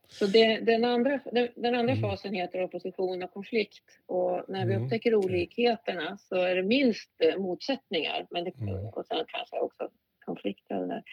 [0.10, 2.02] Så det, den andra, den, den andra Mm.
[2.02, 7.12] fasen heter opposition och konflikt och när vi Mm, upptäcker olikheterna så är det minst
[7.22, 8.86] eh, motsättningar men det, Mm.
[8.86, 9.90] och sen kanske också
[10.26, 11.04] konflikter.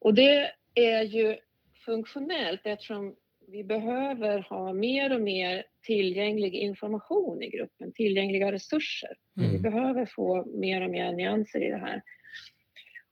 [0.00, 1.36] och det är ju
[1.84, 3.16] funktionellt eftersom
[3.48, 9.16] vi behöver ha mer och mer tillgänglig information i gruppen, tillgängliga resurser.
[9.34, 9.62] Vi Mm.
[9.62, 12.02] behöver få mer och mer nyanser i det här.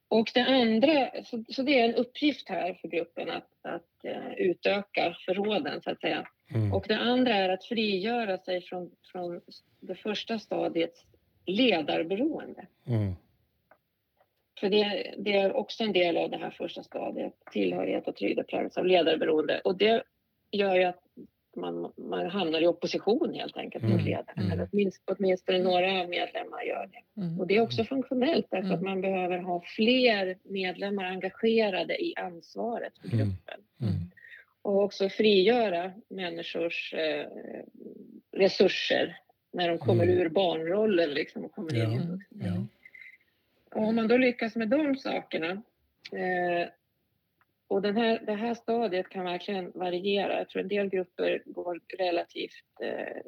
[0.08, 4.32] Och det andra, så, så det är en uppgift här för gruppen att, att eh,
[4.36, 6.28] utöka förråden så att säga.
[6.54, 6.72] Mm.
[6.72, 9.40] Och det andra är att frigöra sig från, från
[9.80, 11.04] det första stadiets
[11.46, 12.66] ledarberoende.
[12.86, 13.14] Mm.
[14.60, 18.46] För det, det är också en del av det här första stadiet, tillhörighet och trygghet
[18.46, 19.60] präglas av ledarberoende.
[19.64, 20.02] Och det
[20.50, 21.02] gör ju att
[21.56, 24.38] man, man hamnar i opposition helt enkelt mot Mm, ledaren.
[24.38, 24.52] mm.
[24.52, 27.20] Eller åtminstone, åtminstone några medlemmar gör det.
[27.22, 27.40] Mm.
[27.40, 28.76] Och det är också funktionellt därför Mm.
[28.78, 33.18] att man behöver ha fler medlemmar engagerade i ansvaret för Mm.
[33.18, 33.60] gruppen.
[33.80, 33.94] Mm.
[34.62, 37.26] Och också frigöra människors eh,
[38.32, 39.18] resurser
[39.52, 40.18] när de kommer Mm.
[40.18, 42.00] ur barnrollen liksom, och kommer in i Ja.
[42.12, 42.20] vuxen.
[42.30, 42.66] Ja.
[43.80, 45.62] Och om man då lyckas med de sakerna
[46.12, 46.68] eh,
[47.68, 50.38] och den här, det här stadiet kan verkligen variera.
[50.38, 53.22] Jag tror en del grupper går relativt eh,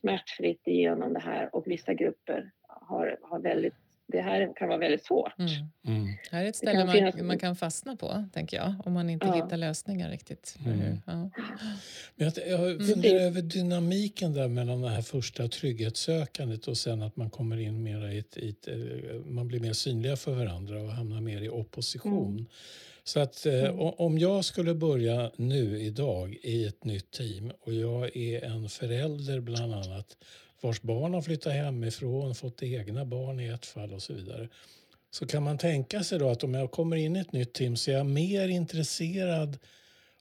[0.00, 3.74] smärtfritt igenom det här och vissa grupper har, har väldigt
[4.12, 5.38] det här kan vara väldigt svårt.
[5.38, 5.50] Mm.
[5.86, 6.06] Mm.
[6.30, 7.16] Det här är ett ställe man, finnas...
[7.16, 9.34] man, kan fastna på, tänker jag, om man inte ja.
[9.34, 10.56] hittar lösningar riktigt.
[10.66, 10.98] Mm.
[11.06, 11.30] Ja.
[12.16, 12.86] Men jag, jag mm.
[12.86, 17.82] funderar över dynamiken där mellan det här första trygghetssökandet och sen att man kommer in
[17.82, 18.74] mer i ett, i ett eh,
[19.24, 22.46] man blir mer synliga för varandra och hamnar mer i opposition.
[23.04, 23.78] Så att eh, mm.
[23.78, 29.40] om jag skulle börja nu idag i ett nytt team och jag är en förälder
[29.40, 30.16] bland annat
[30.60, 34.48] vars barn har flyttat hemifrån, fått egna barn i ett fall och så vidare.
[35.10, 37.76] Så kan man tänka sig då att om jag kommer in i ett nytt team
[37.76, 39.58] så är jag mer intresserad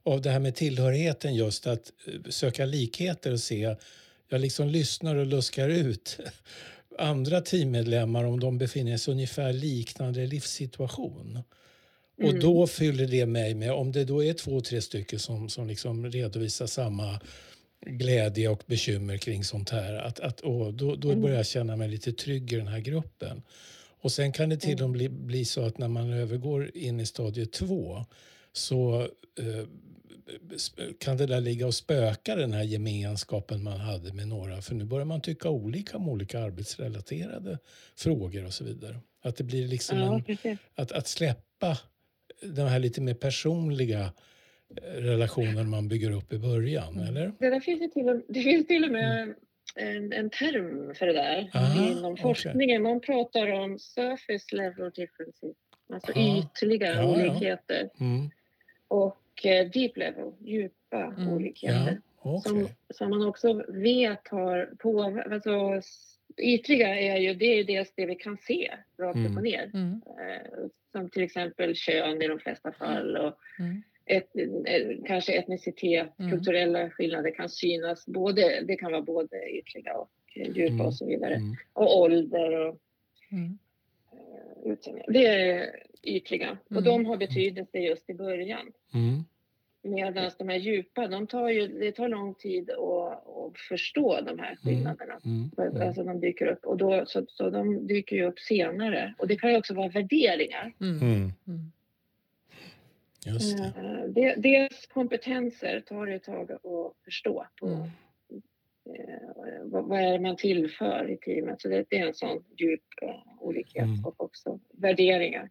[0.03, 3.75] av det här med tillhörigheten just att eh, söka likheter och se.
[4.29, 6.19] Jag liksom lyssnar och luskar ut
[6.99, 11.43] andra teammedlemmar om de befinner sig i ungefär liknande livssituation.
[12.21, 12.35] Mm.
[12.35, 15.67] Och då fyller det mig med, om det då är två, tre stycken som, som
[15.67, 17.19] liksom redovisar samma
[17.85, 19.93] glädje och bekymmer kring sånt här.
[19.93, 21.21] Att, att, åh, då, då mm.
[21.21, 23.41] börjar jag känna mig lite trygg i den här gruppen.
[24.01, 24.91] Och sen kan det till och mm.
[24.91, 28.05] med bli, bli så att när man övergår in i stadie två
[28.53, 29.01] så
[29.39, 29.65] eh,
[30.99, 34.61] kan det där ligga och spöka den här gemenskapen man hade med några.
[34.61, 37.57] För nu börjar man tycka olika om olika arbetsrelaterade
[37.95, 38.99] frågor och så vidare.
[39.23, 41.77] Att det blir liksom ja, en, att, att släppa
[42.41, 44.11] de här lite mer personliga
[44.95, 47.07] relationen man bygger upp i början, mm.
[47.07, 47.31] eller?
[47.39, 49.35] Det, där finns till och, det finns till och med mm.
[49.75, 52.81] en, en term för det där Aha, inom forskningen.
[52.81, 52.91] Okay.
[52.91, 55.55] Man pratar om surface level differences,
[55.93, 56.39] alltså Aha.
[56.39, 57.89] ytliga ja, olikheter.
[57.93, 58.05] Ja.
[58.05, 58.29] Mm.
[58.87, 61.29] Och eh, deep level, djupa mm.
[61.29, 62.01] olikheter.
[62.23, 62.51] Ja, okay.
[62.51, 65.21] som, som man också vet har på...
[65.31, 65.81] Alltså,
[66.41, 69.43] ytliga är ju, det är dels det vi kan se rakt upp och mm.
[69.43, 69.71] ner.
[69.73, 70.01] Mm.
[70.07, 73.17] Eh, som till exempel kön i de flesta fall.
[73.17, 74.29] Och, mm et,
[75.05, 76.31] kanske etnicitet, mm.
[76.31, 78.05] kulturella skillnader kan synas.
[78.05, 80.85] Både, det kan vara både ytliga och djupa mm.
[80.85, 81.35] och så vidare.
[81.35, 81.55] Mm.
[81.73, 82.77] Och ålder och
[83.31, 83.57] mm.
[84.13, 85.03] uh, utseende.
[85.07, 86.83] Det är ytliga och mm.
[86.83, 88.71] de har betydelse just i början.
[89.83, 89.95] Mm.
[89.95, 94.39] Medan de här djupa, de tar ju, det tar lång tid att, att förstå de
[94.39, 95.19] här skillnaderna.
[95.25, 95.81] Mm.
[95.81, 99.13] Alltså de dyker upp och då, så, så de dyker ju upp senare.
[99.17, 100.73] Och det kan ju också vara värderingar.
[103.25, 103.63] Just det.
[104.15, 107.47] Eh, dels kompetenser tar det ett tag att förstå.
[107.59, 107.81] På, mm.
[108.85, 111.61] eh, vad, är det man tillför i teamet?
[111.61, 114.05] Så det, är en sån djup eh, olikhet mm.
[114.05, 115.49] och också värderingar.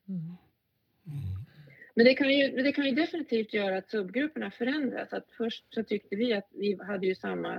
[2.00, 2.00] Mm.
[2.00, 2.00] mm.
[2.00, 5.12] Men det kan, ju, det kan ju definitivt göra att subgrupperna förändras.
[5.12, 7.54] Att först så tyckte vi att vi hade ju samma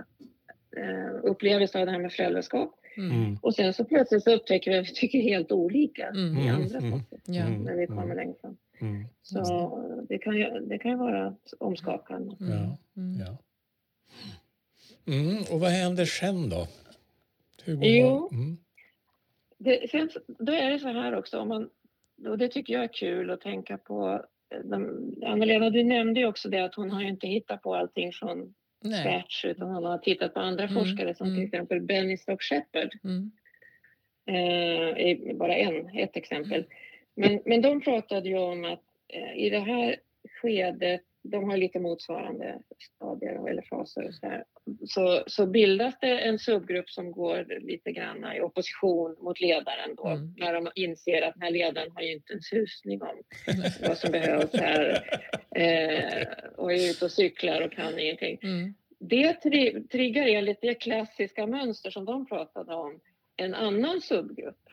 [0.78, 2.76] eh, upplevelse av det här med föräldraskap.
[2.98, 3.12] Mm.
[3.12, 3.38] mm.
[3.42, 6.38] Och sen så plötsligt så upptäcker vi att vi tycker helt olika mm.
[6.38, 6.92] i andra mm.
[6.92, 8.58] saker när vi kommer längre fram.
[8.82, 9.06] Mm.
[9.22, 12.36] Så det kan, ju, det kan ju vara omskakande.
[12.40, 12.54] Mm.
[12.54, 13.20] Ja, mm.
[13.20, 13.38] ja.
[15.06, 16.68] Mm, och vad händer sen då?
[17.64, 18.58] Hur går jo, mm.
[19.58, 21.70] det, sen, då är det så här också, om man,
[22.28, 24.26] och det tycker jag är kul att tänka på.
[25.26, 29.04] Anna-Lena, du nämnde ju också det att hon har inte hittat på allting från Nej.
[29.04, 30.76] scratch utan hon har tittat på andra mm.
[30.76, 31.38] forskare som mm.
[31.38, 32.90] till exempel Benny Stock Shepard.
[33.04, 33.32] Mm.
[34.26, 36.66] Eh, bara en, ett exempel.
[37.16, 39.96] Men, men de pratade ju om att eh, i det här
[40.42, 42.60] skedet, de har lite motsvarande
[42.96, 44.44] stadier eller faser och så, här,
[44.88, 50.08] så, så bildas det en subgrupp som går lite grann i opposition mot ledaren då,
[50.08, 50.34] mm.
[50.38, 53.22] när de inser att den här ledaren har ju inte en susning om
[53.88, 55.04] vad som behövs här
[55.56, 58.40] eh, och är ute och cyklar och kan ingenting.
[58.44, 58.74] Mm.
[59.00, 63.00] Det tri triggar enligt det klassiska mönster som de pratade om
[63.36, 64.70] en annan subgrupp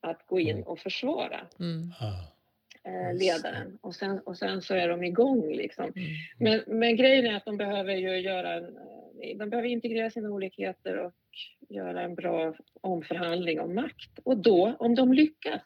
[0.00, 0.62] att gå in mm.
[0.62, 1.92] och försvara mm.
[2.84, 3.78] Eh, ledaren.
[3.80, 5.84] Och sen, och sen så är de igång liksom.
[5.84, 6.08] Mm.
[6.38, 10.30] Men, men grejen är att de behöver ju göra en, eh, de behöver integrera sina
[10.30, 11.12] olikheter och
[11.68, 14.18] göra en bra omförhandling om makt.
[14.24, 15.62] Och då, om de lyckas,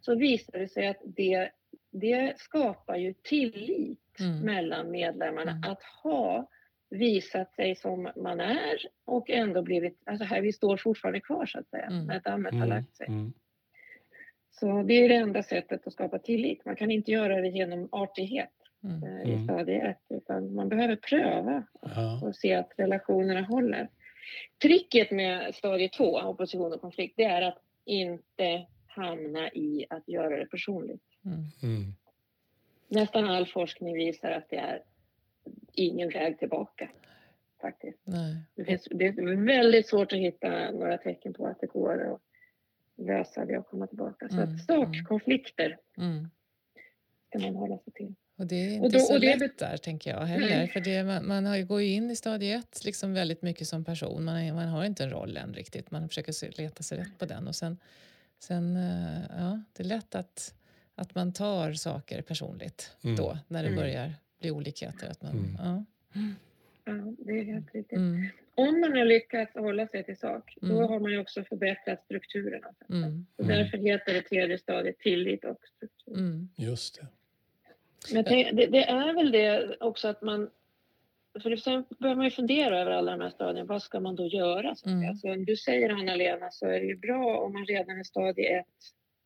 [0.00, 1.50] så visar det sig att det,
[1.92, 4.40] det skapar ju tillit mm.
[4.40, 5.70] mellan medlemmarna mm.
[5.70, 6.50] att ha
[6.90, 11.58] visat sig som man är och ändå blivit, alltså här vi står fortfarande kvar så
[11.58, 12.06] att säga, mm.
[12.06, 13.06] när dammet har lagt sig.
[14.60, 16.64] Så det är det enda sättet att skapa tillit.
[16.64, 18.50] Man kan inte göra det genom artighet
[18.84, 19.02] mm.
[19.02, 19.44] Eh, i mm.
[19.44, 22.20] stadie ett, utan man behöver pröva ja.
[22.22, 23.88] och se att relationerna håller.
[24.62, 30.36] Tricket med stadie två, opposition och konflikt, det är att inte hamna i att göra
[30.36, 31.02] det personligt.
[31.24, 31.38] Mm.
[31.62, 31.94] mm.
[32.88, 34.82] Nästan all forskning visar att det är
[35.72, 36.90] ingen väg tillbaka.
[37.60, 37.98] Faktiskt.
[38.54, 42.20] Det, finns, det är väldigt svårt att hitta några tecken på att det går att
[42.96, 44.28] lösa det och komma tillbaka.
[44.28, 46.30] Så att mm, sakkonflikter mm.
[47.28, 48.14] ska man hålla sig till.
[48.36, 50.56] Och det är inte då, så lätt där, tänker jag heller.
[50.56, 50.68] Nej.
[50.68, 53.84] För det, man, man har går ju in i stadie ett liksom väldigt mycket som
[53.84, 54.24] person.
[54.24, 55.90] Man, man har inte en roll än riktigt.
[55.90, 57.48] Man försöker leta sig rätt på den.
[57.48, 57.78] Och sen,
[58.38, 60.54] sen eh, ja, det är lätt att,
[60.94, 63.16] att man tar saker personligt mm.
[63.16, 63.80] då, när det mm.
[63.80, 65.10] börjar bli olikheter.
[65.10, 65.56] Att man, mm.
[65.58, 65.84] ja.
[66.84, 67.98] ja, det är helt riktigt.
[68.56, 68.68] Mm.
[68.68, 70.88] Om man har lyckats hålla sig till sak, då mm.
[70.88, 72.68] har man ju också förbättrat strukturerna.
[72.90, 73.26] Mm.
[73.36, 76.46] Så därför heter det tredje stadiet tillit och struktur.
[76.56, 77.06] Just det.
[78.12, 80.50] Men det, det, är väl det också att man...
[81.42, 83.64] För sen börjar man ju fundera över alla de här stadierna.
[83.64, 84.74] Vad ska man då göra?
[84.74, 85.08] Så mm.
[85.08, 88.58] alltså, om du säger Anna-Lena så är det ju bra om man redan i stadie
[88.58, 88.66] ett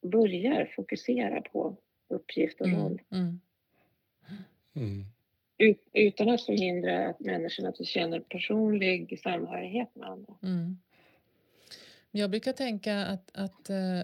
[0.03, 1.77] börjar fokusera på
[2.09, 3.01] uppgift och mm, roll.
[3.11, 3.41] Mm.
[5.59, 10.35] Ut, utan att förhindra att människorna känner personlig samhörighet med andra.
[10.43, 10.79] Mm.
[12.11, 14.01] Jag brukar tänka att, att eh,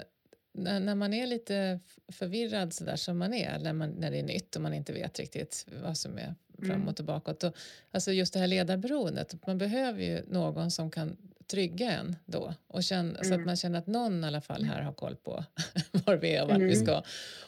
[0.52, 4.22] när, man är lite förvirrad så där som man är när, man, när det är
[4.22, 6.88] nytt och man inte vet riktigt vad som är fram mm.
[6.88, 7.30] och tillbaka.
[7.30, 7.54] Och,
[7.90, 12.84] alltså just det här ledarberoendet, man behöver ju någon som kan trygga en då och
[12.84, 13.24] känna, mm.
[13.24, 13.46] så att mm.
[13.46, 15.44] man känner att någon i alla fall här har koll på
[15.92, 16.68] var vi är och vart mm.
[16.68, 17.02] vi ska.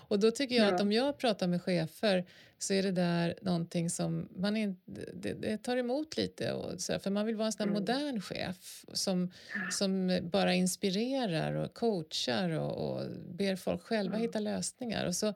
[0.08, 0.74] Och då tycker jag ja.
[0.74, 2.24] att om jag pratar med chefer
[2.58, 4.80] så är det där någonting som man inte,
[5.14, 6.52] det, det tar emot lite.
[6.52, 7.74] Och så, för man vill vara en sån mm.
[7.80, 9.32] modern chef som,
[9.70, 15.06] som bara inspirerar och coachar och, och ber folk själva hitta lösningar.
[15.06, 15.34] Och så,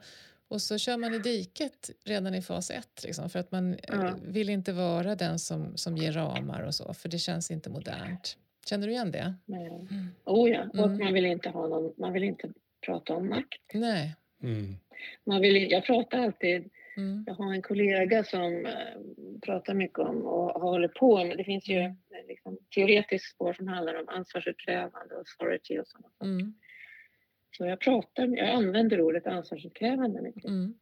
[0.48, 4.14] och så kör man i diket redan i fas ett liksom, för att man ja.
[4.22, 8.36] vill inte vara den som, som ger ramar och så, för det känns inte modernt.
[8.66, 9.34] Känner du igen det?
[9.44, 9.66] Nej.
[9.66, 10.08] Mm.
[10.24, 10.98] Oh ja, och mm.
[10.98, 12.48] man vill inte ha någon, man vill inte
[12.86, 13.60] prata om makt.
[13.74, 14.16] Nej.
[14.42, 14.76] Mm.
[15.24, 17.24] Man vill, jag pratar alltid, mm.
[17.26, 18.72] jag har en kollega som äh,
[19.42, 21.96] pratar mycket om och håller på med, det finns ju mm.
[22.28, 26.30] liksom, teoretiskt spår som handlar om ansvarsutkrävande och authority och sådana saker.
[26.30, 26.54] Mm.
[27.56, 30.44] Så jag pratar, jag använder ordet ansvarsutkrävande mycket.
[30.44, 30.74] Mm.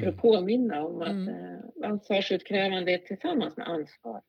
[0.00, 4.22] För att påminna om att äh, ansvarsutkrävande är tillsammans med ansvar.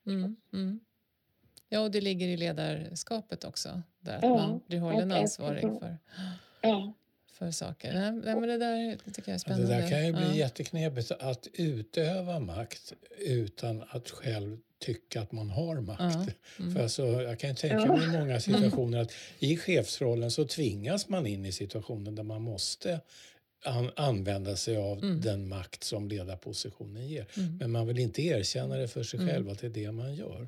[1.70, 5.98] Ja, och det ligger i ledarskapet också, där ja, man blir hållen ansvarig för,
[6.62, 6.94] ja.
[7.42, 7.94] För saker.
[7.94, 9.68] Nej, men det där det tycker jag är spännande.
[9.68, 10.36] Det där kan ju bli ja.
[10.36, 16.02] jätteknepigt, att utöva makt utan att själv tycka att man har makt.
[16.02, 16.64] Ja.
[16.64, 16.76] Mm.
[16.76, 21.28] För alltså, jag kan tänka mig i många situationer att i chefsrollen så tvingas man
[21.28, 23.00] in i situationen där man måste
[23.66, 25.22] an använda sig av mm.
[25.22, 27.28] den makt som ledarpositionen ger.
[27.38, 27.58] Mm.
[27.58, 29.34] Men man vill inte erkänna det för sig mm.
[29.34, 30.48] själv att det är det man gör.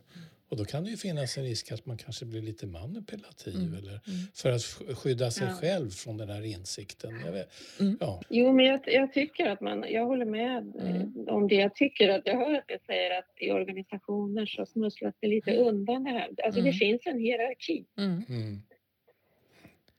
[0.54, 3.74] Och då kan det ju finnas en risk att man kanske blir lite manipulativ mm.
[3.74, 4.20] eller mm.
[4.36, 5.54] för att skydda sig ja.
[5.54, 7.12] själv från den här insikten.
[7.26, 7.98] Jag vet, mm.
[8.00, 8.22] ja.
[8.30, 11.28] Jo, men jag, jag, tycker att man, jag håller med eh, mm.
[11.28, 11.56] om det.
[11.56, 15.52] Jag tycker att jag hör att jag säger att i organisationer så smusslas det lite
[15.52, 15.68] mm.
[15.68, 16.30] undan det här.
[16.44, 16.74] Alltså det mm.
[16.74, 17.86] finns en hierarki.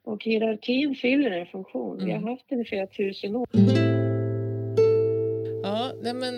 [0.04, 2.04] Och hierarkin fyller en funktion.
[2.04, 3.48] Vi har haft den i flera tusen år.
[5.62, 6.34] Ja, nej men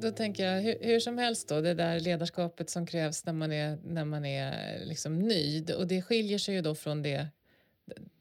[0.00, 3.52] då tänker jag hur, hur, som helst då, det där ledarskapet som krävs när man
[3.52, 7.26] är, när man är liksom ny och det skiljer sig ju då från det,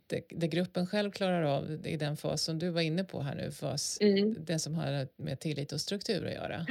[0.08, 3.36] det, det gruppen själv klarar av i den fas som du var inne på här
[3.36, 4.36] nu, fas, mm.
[4.40, 6.66] det som har med tillit och struktur att göra.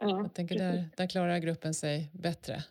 [0.00, 2.64] Ja, jag tänker där, där klarar gruppen sig bättre.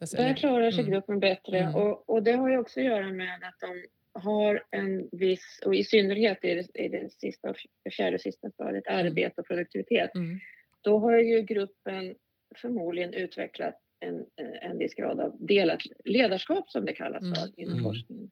[0.00, 0.92] Där klarar sig mm.
[0.92, 1.74] gruppen bättre mm.
[1.74, 5.74] och, och det har ju också att göra med att de har en viss, och
[5.74, 7.54] i synnerhet i det, i det sista,
[7.96, 9.06] fjärde och sista stadiet, mm.
[9.06, 10.40] arbete och produktivitet, mm.
[10.82, 12.14] Då har ju gruppen
[12.56, 14.26] förmodligen utvecklat en,
[14.62, 17.52] en viss grad av delat ledarskap som det kallas mm.
[17.56, 17.84] inom mm.
[17.84, 18.30] forskningen,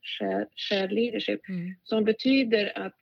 [0.54, 1.74] shared, leadership, mm.
[1.82, 2.96] som betyder att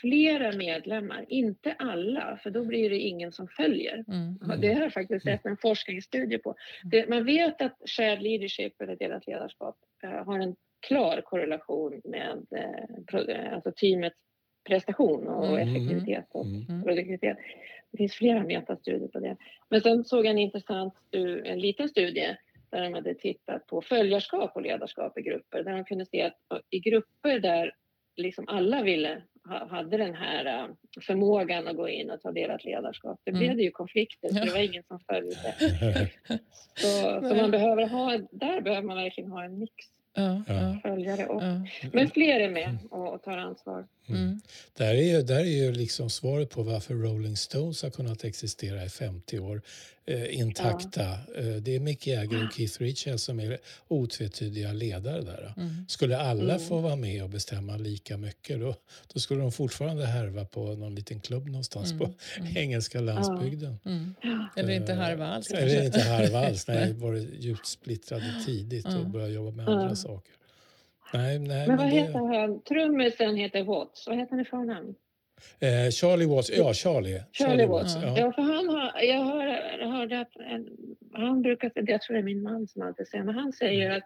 [0.00, 4.04] flera medlemmar, inte alla, för då blir det ingen som följer.
[4.08, 4.38] Mm.
[4.44, 4.60] Mm.
[4.60, 6.54] Det har jag faktiskt sett en forskningsstudie på.
[6.82, 12.46] Det, man vet att shared leadership, eller delat ledarskap, uh, har en klar korrelation med
[12.56, 14.16] eh, alltså teamets
[14.68, 15.68] prestation och mm.
[15.68, 16.82] effektivitet och mm.
[16.82, 17.36] produktivitet.
[17.92, 19.36] Det finns flera metastudier på det.
[19.68, 20.94] Men sen såg jag en intressant,
[21.44, 22.36] en liten studie
[22.70, 26.62] där de hade tittat på följarskap och ledarskap i grupper där de kunde se att
[26.70, 27.72] i grupper där
[28.16, 30.66] liksom alla ville hade den här äh,
[31.00, 33.20] förmågan att gå in och ta delat ledarskap.
[33.24, 33.56] Det blev mm.
[33.56, 35.54] det ju konflikter, så det var ingen som följde.
[36.74, 39.74] Så, så man behöver ha, där behöver man verkligen ha en mix
[40.14, 41.26] ja, följare.
[41.26, 41.60] Och, ja.
[41.92, 43.86] Men fler är med och, och tar ansvar.
[44.08, 44.22] Mm.
[44.22, 44.40] Mm.
[44.76, 48.84] Där, är ju, där är ju liksom svaret på varför Rolling Stones har kunnat existera
[48.84, 49.62] i 50 år
[50.06, 51.02] eh, intakta.
[51.02, 51.40] Ja.
[51.40, 53.58] Eh, det är Mick Jagger och Keith Richards som är
[53.88, 55.54] otvetydiga ledare där.
[55.56, 55.84] Mm.
[55.88, 56.66] Skulle alla mm.
[56.66, 58.74] få vara med och bestämma lika mycket då,
[59.12, 62.10] då skulle de fortfarande härva på någon liten klubb någonstans på
[62.56, 63.78] engelska landsbygden.
[64.56, 65.50] Eller inte harva alls.
[65.50, 66.66] Eller inte harva alls.
[66.68, 70.32] Nej, var djupt splittrade tidigt och började jobba med andra saker.
[71.14, 72.00] Nej, nej, men vad men det...
[72.00, 72.62] heter han?
[72.62, 74.06] Trummisen heter Watts.
[74.06, 74.94] Vad heter han i förnamn?
[75.60, 77.22] Eh, Charlie Watts, ja Charlie.
[77.32, 77.96] Charlie Watts.
[78.02, 78.18] ja.
[78.18, 80.68] Ja, för han har, jag hör, hörde att en,
[81.12, 84.02] han brukar, jag tror det är min man som alltid säger, men han säger att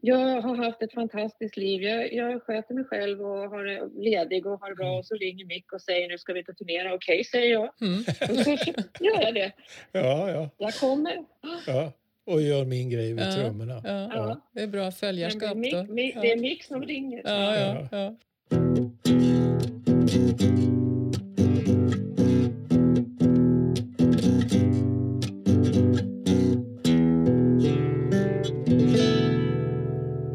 [0.00, 1.82] jag har haft ett fantastiskt liv.
[1.82, 5.14] Jag, jag sköter mig själv och har det ledig och har det bra och så
[5.14, 6.94] ringer Mick och säger nu ska vi och turnera.
[6.94, 7.70] Okej, säger jag.
[7.80, 7.98] Mm.
[8.30, 8.50] Och så
[9.04, 9.52] gör jag det.
[9.92, 11.24] Ja, ja, Jag kommer.
[11.66, 11.92] ja.
[12.30, 13.80] Och gör min grej vid Ja, trummorna.
[13.84, 14.40] Ja, Ja.
[14.54, 15.84] det är bra följarskap det, är.
[15.86, 17.22] Mick, det är Mick som ringer.
[17.24, 18.16] Ja, ja, ja.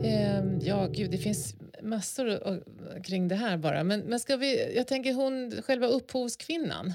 [0.04, 2.40] Ehm, Ja, gud, det finns massor
[3.04, 3.84] kring det här bara.
[3.84, 6.94] Men, men ska vi, jag tänker hon, själva upphovskvinnan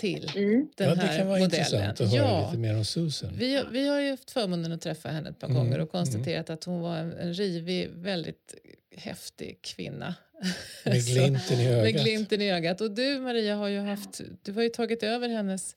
[0.00, 0.68] till Mm.
[0.76, 1.64] den ja, här det kan vara modellen.
[1.64, 3.30] intressant att höra ja, lite mer om Susan.
[3.36, 6.50] vi, vi har ju haft förmånen att träffa henne ett par Mm, gånger och konstaterat
[6.50, 8.54] att hon var en, en rivig, väldigt
[8.96, 10.14] häftig kvinna.
[10.84, 11.82] Med glimten i ögat.
[11.82, 12.80] med glimten i ögat.
[12.80, 15.76] Och du Maria har ju haft, du har ju tagit över hennes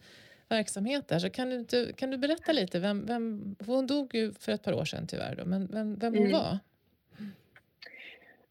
[0.49, 1.19] verksamhet där.
[1.19, 2.79] Så kan du, inte, kan du berätta lite?
[2.79, 6.13] Vem, vem, hon dog ju för ett par år sedan tyvärr då, men vem, vem
[6.13, 6.31] hon Mm.
[6.31, 6.59] var?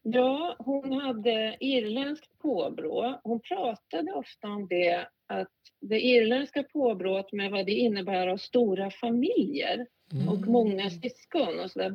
[0.02, 3.20] Ja, hon hade irländskt påbrå.
[3.24, 5.06] Hon pratade ofta om det,
[5.40, 5.48] att
[5.80, 10.28] det irländska påbrået med vad det innebär av stora familjer Mm.
[10.28, 11.90] och många syskon och sådär,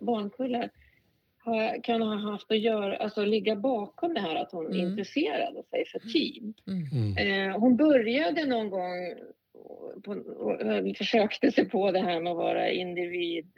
[0.00, 0.70] barnkullar,
[1.82, 4.80] kan ha haft att göra, alltså ligga bakom det här att hon Mm.
[4.80, 6.54] intresserade sig för team.
[6.66, 6.84] Mm.
[7.16, 7.50] Mm.
[7.50, 9.14] Eh, hon började någon gång
[10.04, 13.52] på, och, och försökte sig på det här med att vara individ,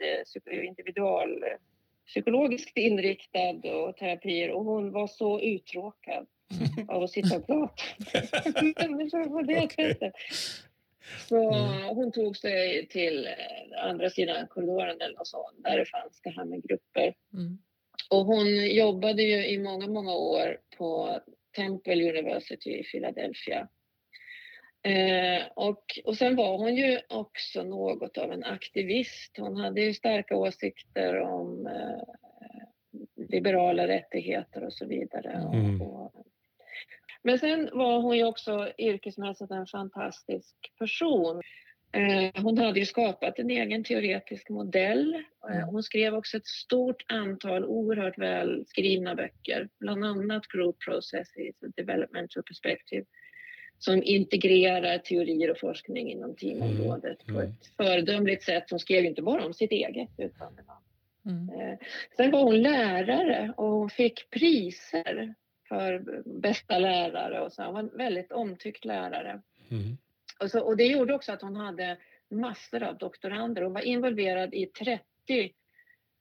[0.45, 1.43] eh, individual
[2.07, 6.27] psykologiskt inriktad och terapier och hon var så uttråkad Mm.
[6.87, 7.83] av att sitta och prata
[8.61, 9.93] med människor på det Okej.
[9.93, 10.13] sättet.
[11.29, 11.95] Så Mm.
[11.95, 16.45] hon tog sig till eh, andra sidan korridoren eller sånt, där det fanns det här
[16.45, 17.13] med grupper.
[17.33, 17.57] Mm.
[18.09, 21.19] Och hon jobbade ju i många, många år på
[21.55, 23.67] Temple University i Philadelphia.
[24.83, 29.37] Eh, och, och sen var hon ju också något av en aktivist.
[29.37, 32.03] Hon hade ju starka åsikter om eh,
[33.29, 35.43] liberala rättigheter och så vidare.
[35.47, 35.81] Och, Mm.
[35.81, 36.25] och,
[37.23, 41.41] men sen var hon ju också yrkesmässigt en fantastisk person.
[41.93, 45.23] Eh, Hon hade ju skapat en egen teoretisk modell.
[45.49, 51.55] Eh, Hon skrev också ett stort antal oerhört väl skrivna böcker, bland annat Group Processes
[51.61, 53.05] och Developmental Perspective
[53.79, 57.51] som integrerar teorier och forskning inom teamområdet Mm, på mm.
[57.51, 58.63] ett föredömligt sätt.
[58.69, 60.57] Hon skrev inte bara om sitt eget utan
[61.25, 61.49] Mm.
[61.49, 61.77] Eh,
[62.17, 65.35] Sen var hon lärare och hon fick priser
[65.71, 67.63] för bästa lärare och så.
[67.63, 69.41] Hon var en väldigt omtyckt lärare.
[69.71, 69.97] Mm.
[70.39, 71.97] Och, så, och det gjorde också att hon hade
[72.29, 73.61] massor av doktorander.
[73.61, 75.01] Hon var involverad i 30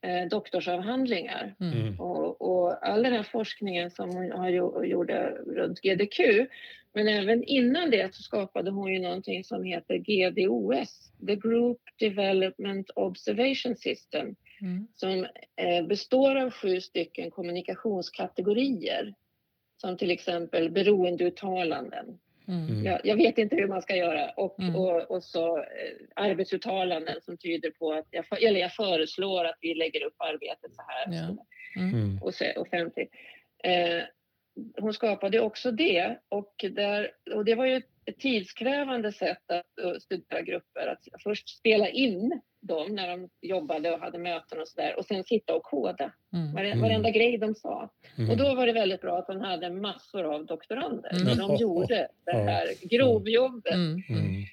[0.02, 1.54] eh, doktorsavhandlingar.
[1.60, 1.78] Mm.
[1.80, 2.00] Mm.
[2.00, 6.20] Och, och all den här forskningen som hon har gjo- gjorde runt GDQ.
[6.92, 12.90] Men även innan det så skapade hon ju någonting som heter GDOS, The Group Development
[12.94, 14.86] Observation System Mm.
[14.94, 15.26] som
[15.56, 19.14] eh, består av sju stycken kommunikationskategorier.
[19.80, 22.18] Som till exempel beroendeuttalanden.
[22.48, 22.68] Mm.
[22.68, 22.84] Mm.
[22.84, 24.30] Jag, jag vet inte hur man ska göra.
[24.30, 24.76] Och, Mm.
[24.76, 25.64] och, och så eh,
[26.14, 30.82] arbetsuttalanden som tyder på att jag, eller jag föreslår att vi lägger upp arbetet så
[30.88, 31.04] här.
[31.14, 31.46] Ja.
[31.82, 32.22] Mm.
[32.22, 33.10] Och så, offentligt.
[33.64, 34.02] Eh,
[34.80, 39.98] hon skapade också det och, där, och det var ju ett tidskrävande sätt att uh,
[39.98, 40.86] studera grupper.
[40.86, 45.24] Att först spela in dem när de jobbade och hade möten och sådär och sen
[45.24, 46.52] sitta och koda Mm.
[46.54, 46.80] vare, Mm.
[46.80, 47.90] varenda grej de sa.
[48.18, 48.30] Mm.
[48.30, 51.10] Och då var det väldigt bra att hon hade massor av doktorander.
[51.22, 51.36] Mm.
[51.38, 53.74] De gjorde det här grovjobbet.
[53.74, 54.02] Mm.
[54.08, 54.44] Mm.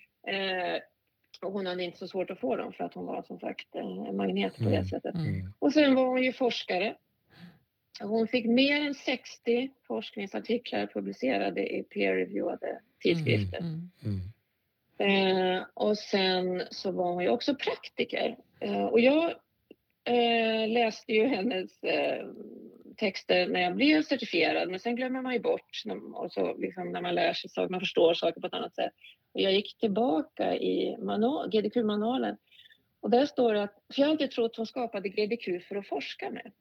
[0.76, 0.82] Eh,
[1.42, 3.76] och hon hade inte så svårt att få dem för att hon var som sagt
[3.76, 4.74] eh, en magnet på Mm.
[4.74, 5.16] det sättet.
[5.16, 5.54] Mm.
[5.60, 6.96] Och sen var hon ju forskare.
[8.00, 13.60] Hon fick mer än 60 forskningsartiklar publicerade i peer-reviewade tidskrifter.
[13.60, 13.90] Mm.
[14.06, 14.22] Mm.
[15.00, 18.38] Eh, och sen så var hon ju också praktiker.
[18.60, 19.34] Eh, och jag
[20.04, 22.28] eh, läste ju hennes eh,
[22.98, 26.92] texter när jag blev certifierad men sen glömmer man ju bort när, och så, liksom,
[26.92, 28.94] när man lär sig saker, man förstår saker på ett annat sätt.
[29.34, 32.38] Och jag gick tillbaka i manual, GDQ-manualen
[33.00, 35.88] och där står det att, för jag har alltid trott hon skapade GDQ för att
[35.88, 36.52] forska med.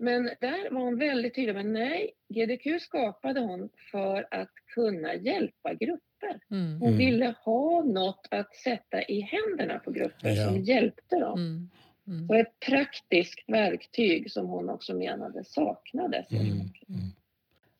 [0.00, 0.22] Mm.
[0.24, 5.74] Men där var hon väldigt tydlig med nej, GDQ skapade hon för att kunna hjälpa
[5.74, 6.40] grupper.
[6.50, 6.80] Mm.
[6.80, 6.98] Hon Mm.
[6.98, 10.46] ville ha något att sätta i händerna på grupper Ja.
[10.46, 11.38] som hjälpte dem.
[11.38, 11.70] Mm.
[12.06, 12.30] Mm.
[12.30, 16.32] Och ett praktiskt verktyg som hon också menade saknades.
[16.32, 16.46] Mm.
[16.50, 16.70] Mm.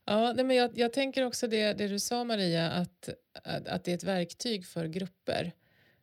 [0.04, 3.08] Ja, nej, men jag, jag tänker också det, det du sa Maria, att,
[3.44, 5.52] att, att det är ett verktyg för grupper.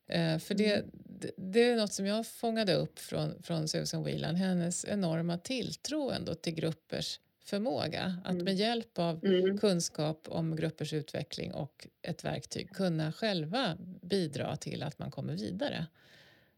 [0.09, 0.85] Eh, för det,
[1.19, 6.09] det, det är något som jag fångade upp från, från Susan Whelan, hennes enorma tilltro
[6.11, 8.45] ändå till gruppers förmåga att Mm.
[8.45, 9.57] med hjälp av Mm.
[9.57, 15.85] kunskap om gruppers utveckling och ett verktyg kunna själva bidra till att man kommer vidare.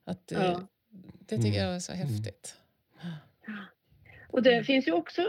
[0.03, 0.67] Att det, Ja.
[1.19, 1.63] det tycker Mm.
[1.63, 2.07] jag är så Mm.
[4.31, 5.21] Och det finns ju också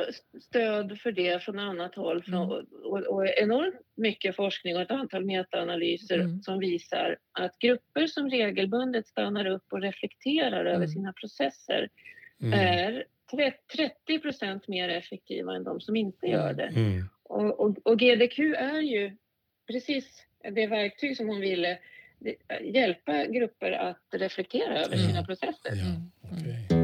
[0.43, 2.41] stöd för det från annat håll Mm.
[2.41, 2.63] och,
[3.07, 6.43] och enormt mycket forskning och ett antal metaanalyser Mm.
[6.43, 10.89] som visar att grupper som regelbundet stannar upp och reflekterar över Mm.
[10.89, 11.89] sina processer
[12.43, 12.59] Mm.
[12.59, 16.67] är tre- 30 procent mer effektiva än de som inte gör det.
[16.77, 17.05] Mm.
[17.23, 19.17] Och, och, och GDQ är ju
[19.67, 21.79] precis det verktyg som hon ville
[22.63, 25.73] hjälpa grupper att reflektera över sina processer.
[25.75, 25.97] Ja,
[26.31, 26.80] Mm.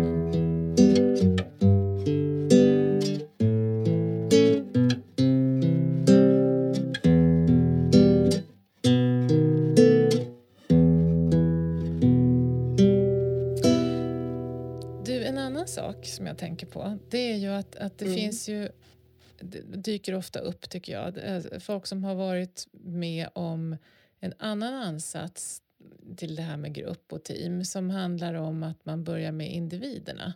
[16.16, 18.16] Som jag tänker på det är ju att, att det Mm.
[18.16, 18.68] finns ju
[19.40, 21.16] det dyker ofta upp tycker jag.
[21.18, 23.76] Är Folk som har varit med om
[24.20, 25.62] en annan ansats
[26.16, 30.34] till det här med grupp och team som handlar om att man börjar med individerna.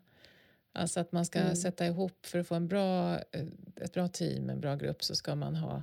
[0.73, 1.57] Alltså att man ska Mm.
[1.57, 5.15] sätta ihop för att få en bra, eh, ett bra team, en bra grupp så
[5.15, 5.83] ska man ha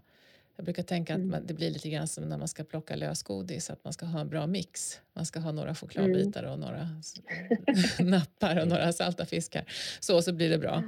[0.58, 1.30] jag brukar tänka att Mm.
[1.32, 4.20] man, det blir lite grann som när man ska plocka lösgodis, att man ska ha
[4.22, 5.02] en bra mix.
[5.14, 6.88] Man ska ha några chokladbitar och några
[8.00, 9.64] nappar och några salta fiskar.
[10.00, 10.84] Så, så blir det bra.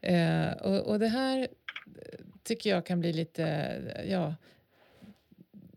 [0.00, 1.46] Eh, och, och det här eh,
[2.42, 3.42] tycker jag kan bli lite,
[4.08, 4.34] ja,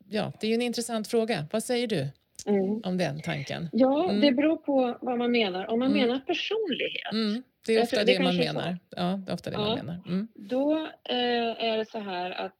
[0.09, 1.47] ja, det är ju en intressant fråga.
[1.51, 2.07] Vad säger du
[2.45, 2.81] Mm.
[2.83, 3.69] om den tanken?
[3.71, 4.21] Ja, Mm.
[4.21, 5.65] det beror på vad man menar.
[5.67, 6.01] Om man Mm.
[6.07, 8.77] menar personlighet, Mm, det är ofta det, det man menar.
[8.89, 9.75] Ja, det är ofta det man Ja.
[9.75, 10.01] menar.
[10.07, 10.27] Mm.
[10.35, 10.75] då
[11.09, 12.53] eh, är det så här att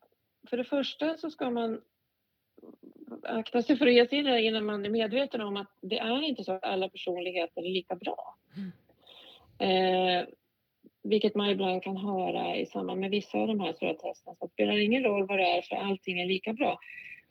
[0.50, 1.82] för det första så ska man
[3.24, 6.22] akta sig för att ge sig det innan man är medveten om att det är
[6.24, 8.38] inte så att alla personligheter är lika bra.
[8.58, 8.72] Mm.
[9.60, 10.26] Eh,
[11.04, 14.36] vilket man ibland kan höra i samband med vissa av de här stora testerna.
[14.36, 16.80] Så det spelar ingen roll vad det är för allting är lika bra.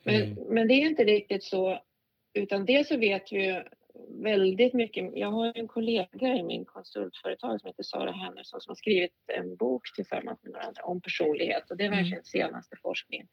[0.03, 0.45] Men, Mm.
[0.49, 1.79] men det är inte riktigt så.
[2.35, 3.63] Utan dels så vet vi ju
[4.09, 5.11] väldigt mycket.
[5.15, 9.57] Jag har en kollega i min konsultföretag som heter Sara Henderson som har skrivit en
[9.57, 11.99] bok tillsammans med några andra om personlighet och det är Mm.
[11.99, 13.27] verkligen senaste forskningen.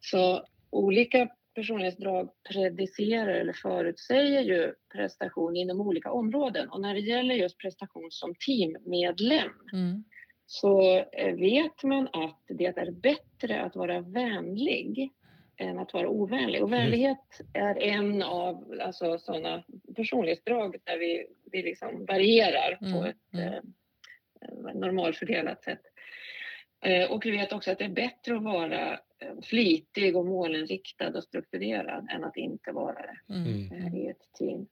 [0.00, 7.34] Så olika personlighetsdrag predicerar eller förutsäger ju prestation inom olika områden och när det gäller
[7.34, 10.04] just prestation som teammedlem Mm.
[10.46, 15.10] så eh, vet man att det är bättre att vara vänlig
[15.62, 16.62] än att vara ovänlig.
[16.62, 19.64] Och vänlighet är en av alltså, sådana
[19.96, 23.54] personlighetsdrag där vi, vi liksom varierar på Mm, ett mm.
[24.68, 25.82] eh, normalfördelat sätt.
[26.84, 31.16] Eh, och vi vet också att det är bättre att vara eh, flitig och målinriktad
[31.16, 33.72] och strukturerad än att inte vara det Mm.
[33.72, 34.66] eh, i ett team.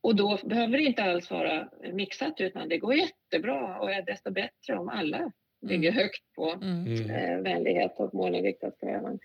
[0.00, 4.30] Och då behöver det inte alls vara mixat utan det går jättebra och är desto
[4.30, 5.32] bättre om alla
[5.62, 6.02] ligger Mm.
[6.02, 6.86] högt på Mm.
[6.86, 7.10] Mm.
[7.10, 9.18] eh, vänlighet och målinriktad strävan.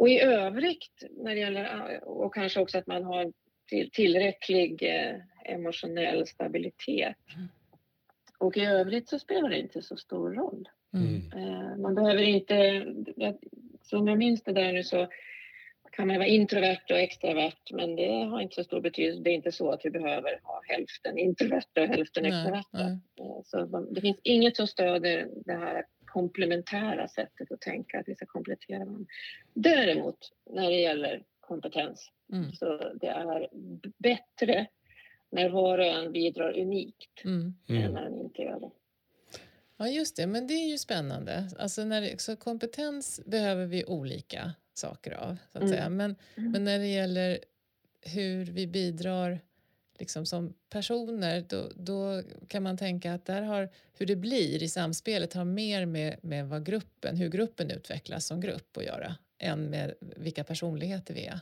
[0.00, 3.32] Och i övrigt, när det gäller, och kanske också att man har
[3.68, 7.16] till, tillräcklig eh, emotionell stabilitet.
[7.36, 7.48] Mm.
[8.38, 10.68] Och i övrigt så spelar det inte så stor roll.
[10.94, 11.32] Mm.
[11.32, 12.86] Eh, man behöver inte,
[13.82, 15.08] som jag minns det där nu så
[15.92, 19.22] kan man vara introvert och extravert men det har inte så stor betydelse.
[19.22, 22.80] Det är inte så att vi behöver ha hälften introverta och hälften extroverta.
[22.80, 28.14] Eh, Så det finns inget som stöder det här komplementära sättet att tänka, att vi
[28.14, 29.06] ska komplettera varandra.
[29.54, 32.52] Däremot när det gäller kompetens Mm.
[32.52, 33.48] så det är
[33.98, 34.66] bättre
[35.30, 37.54] när var och en bidrar unikt Mm.
[37.68, 37.92] än Mm.
[37.92, 38.70] när den inte gör det.
[39.76, 40.26] Ja, just det.
[40.26, 41.50] Men det är ju spännande.
[41.58, 45.36] Alltså när det, så kompetens behöver vi olika saker av.
[45.52, 45.68] Så att Mm.
[45.68, 45.88] säga.
[45.88, 46.52] Men, Mm.
[46.52, 47.38] men när det gäller
[48.14, 49.40] hur vi bidrar
[50.00, 54.68] liksom som personer då, då kan man tänka att där har, hur det blir i
[54.68, 59.70] samspelet har mer med, med vad gruppen, hur gruppen utvecklas som grupp att göra än
[59.70, 61.40] med vilka personligheter vi är.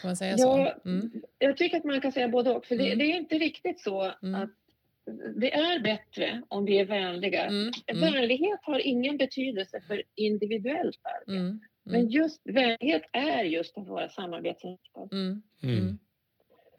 [0.00, 0.88] Kan man säga Ja, så?
[0.88, 1.22] Mm.
[1.38, 2.66] Jag tycker att man kan säga både och.
[2.66, 2.98] För det, Mm.
[2.98, 4.42] det är inte riktigt så Mm.
[4.42, 4.50] att
[5.36, 7.44] det är bättre om vi är vänliga.
[7.46, 7.72] Mm.
[7.86, 8.12] Mm.
[8.12, 11.30] Vänlighet har ingen betydelse för individuellt arbete.
[11.40, 11.60] Mm.
[11.82, 12.10] Men Mm.
[12.10, 15.08] just vänlighet är just att vara samarbetsinriktad.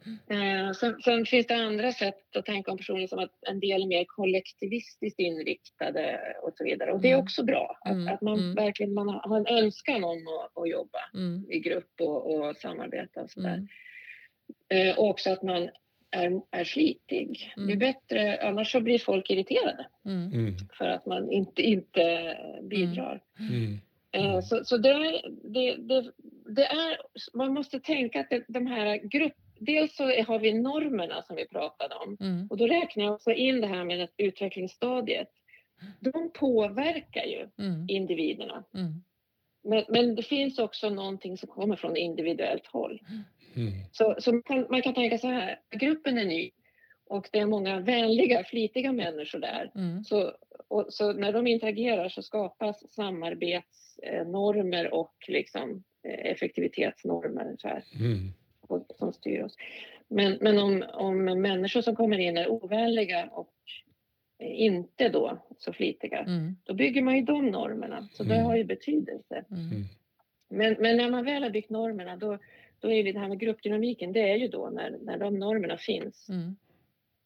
[0.06, 0.18] Mm.
[0.30, 0.42] Mm.
[0.42, 0.66] Mm.
[0.66, 3.82] Eh, sen, sen finns det andra sätt att tänka om personer som att en del
[3.82, 6.92] är mer kollektivistiskt inriktade och så vidare.
[6.92, 7.24] Och det är Mm.
[7.24, 7.78] också bra.
[7.82, 8.14] Att, Mm.
[8.14, 8.56] att man Mm.
[8.56, 11.46] verkligen man har en önskan om att, att jobba Mm.
[11.50, 13.68] i grupp och, och samarbeta och sådär.
[14.70, 14.88] Mm.
[14.90, 15.70] Eh, och också att man
[16.12, 17.54] är, är flitig.
[17.56, 17.80] Det är Mm.
[17.80, 20.34] bättre, annars så blir folk irriterade Mm.
[20.34, 20.54] Mm.
[20.78, 23.22] för att man inte, inte bidrar.
[23.40, 23.78] Mm.
[24.12, 26.12] Eh, så så det, det, det,
[26.56, 26.98] det är,
[27.34, 29.34] man måste tänka att det, de här grupp...
[29.66, 32.48] Dels så har vi normerna som vi pratade om Mm.
[32.50, 35.30] och då räknar jag också in det här med att utvecklingsstadiet.
[36.00, 37.86] de påverkar ju Mm.
[37.90, 38.64] individerna.
[38.74, 38.94] Mm.
[39.64, 43.02] Men, men det finns också någonting som kommer från individuellt håll.
[43.56, 43.72] Mm.
[43.92, 46.52] Så, så man, kan, man kan tänka så här, gruppen är ny
[47.06, 49.72] och det är många vänliga, flitiga människor där.
[49.76, 50.04] Mm.
[50.04, 50.32] Så,
[50.68, 58.34] och, så när de interagerar så skapas samarbetsnormer och liksom, eh, effektivitetsnormer så här, Mm.
[59.00, 59.56] Som styr oss.
[60.08, 63.54] Men, men om, om människor som kommer in är ovänliga och
[64.40, 66.56] inte då så flitiga, Mm.
[66.64, 68.08] då bygger man ju de normerna.
[68.12, 68.46] Så det Mm.
[68.46, 69.46] har ju betydelse.
[69.52, 69.84] Mm.
[70.50, 72.38] Men, men när man väl har byggt normerna, då,
[72.80, 76.30] då är det här med gruppdynamiken, det är ju då när, när de normerna finns.
[76.30, 76.56] Mm.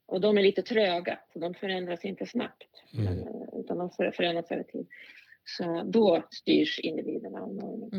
[0.06, 2.64] Och de är lite tröga, så de förändras inte snabbt.
[2.94, 3.04] Mm.
[3.04, 4.86] Men, eh, utan de för- förändras över tid.
[5.44, 7.92] Så då styrs individerna av normen.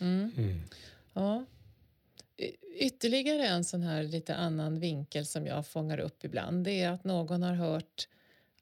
[0.00, 0.12] Mm.
[0.12, 0.30] Mm.
[0.30, 0.30] Mm.
[0.36, 0.50] Mm.
[0.50, 0.60] Mm.
[1.14, 1.44] Ja.
[2.36, 6.90] Y- Ytterligare en sån här lite annan vinkel som jag fångar upp ibland det är
[6.90, 8.08] att någon har hört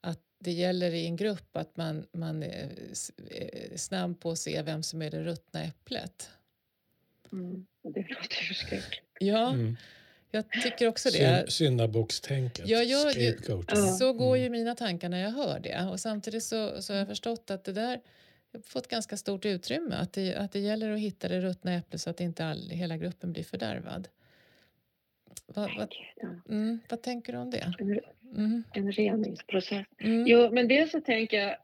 [0.00, 4.38] att det gäller i en grupp att man, man är s- är snabb på att
[4.38, 6.30] se vem som är det ruttna äpplet.
[7.32, 7.66] Mm.
[7.82, 9.02] Det låter förskräckligt.
[9.20, 9.76] Ja, Mm.
[10.30, 11.18] jag tycker också det.
[11.18, 11.46] Syn-.
[12.68, 12.84] Jag
[13.36, 13.64] Scapegoat.
[13.68, 13.86] Ja.
[13.86, 14.42] Så går Mm.
[14.42, 15.84] ju mina tankar när jag hör det.
[15.90, 18.00] Och samtidigt så, så har jag förstått att det där
[18.66, 19.94] fått ganska stort utrymme.
[19.96, 22.96] Att det, att det gäller att hitta det ruttna äpplet så att inte all, hela
[22.96, 24.08] gruppen blir fördärvad.
[25.46, 26.28] Vad, vad, Ja.
[26.48, 27.72] mm, vad tänker du om det?
[27.78, 28.00] En,
[28.36, 29.86] Mm, en reningsprocess.
[29.98, 31.56] mm, Jo, men dels så tänker jag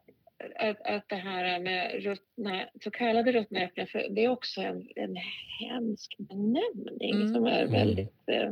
[0.69, 4.87] att, att det här med ruttna, så kallade ruttna äpplen, för det är också en,
[4.95, 5.15] en
[5.59, 7.33] hemsk benämning Mm.
[7.33, 7.71] som är Mm.
[7.71, 8.51] väldigt eh,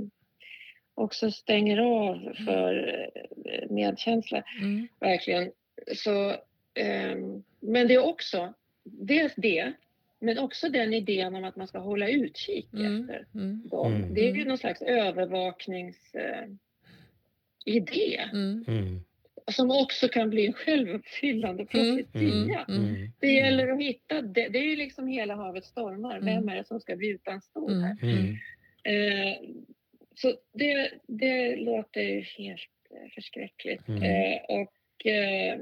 [0.94, 2.88] också stänger av för
[3.46, 5.52] eh, medkänsla, mm, verkligen.
[5.96, 6.36] Så,
[6.74, 8.54] ehm, men det är också
[8.84, 9.74] dels det,
[10.20, 13.94] men också den idén om att man ska hålla utkik mm, efter mm, dem.
[13.96, 14.14] Mm.
[14.14, 16.48] Det är ju någon slags övervaknings eh,
[18.34, 19.00] mm, Mm.
[19.52, 22.66] som också kan bli en självuppfyllande profetia.
[22.68, 22.86] Mm.
[22.86, 23.12] Mm.
[23.20, 26.20] Det gäller att hitta, det, det är ju liksom hela havet stormar.
[26.20, 27.98] Vem är det som ska bli utan stol här?
[28.02, 28.38] mm, Mm.
[29.22, 29.38] Eh,
[30.16, 33.88] så det, det låter ju helt eh, förskräckligt.
[33.88, 34.04] Mm.
[34.04, 35.60] Eh, och eh,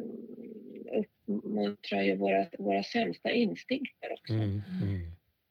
[1.38, 4.34] uppmuntrar ju våra, våra sämsta instinkter också.
[4.34, 4.50] Mm.
[4.50, 4.62] Mm.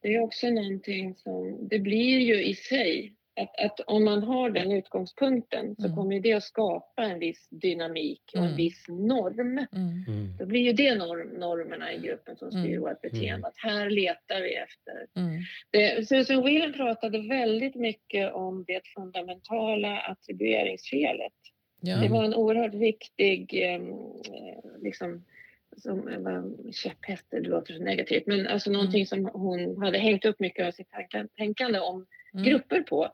[0.03, 4.51] Det är också någonting som, det blir ju i sig, att, att om man har
[4.51, 5.97] den utgångspunkten så Mm.
[5.97, 8.57] kommer det att skapa en viss dynamik och en Mm.
[8.57, 9.59] viss norm.
[9.59, 10.37] mm, Mm.
[10.39, 12.81] Då blir ju det norm, normerna i gruppen som styr Mm.
[12.81, 13.47] vårt beteende.
[13.49, 15.07] Att här letar vi efter.
[15.17, 21.33] mm, Det, Susan Whelan pratade väldigt mycket om det fundamentala attribueringsfelet.
[21.81, 23.81] ja, Det var en oerhört viktig eh,
[24.83, 25.25] liksom,
[25.77, 30.41] som var käpphäst, det låter så negativt, men alltså någonting som hon hade hängt upp
[30.41, 30.89] mycket av sitt
[31.37, 33.09] tänkande om mm, grupper på.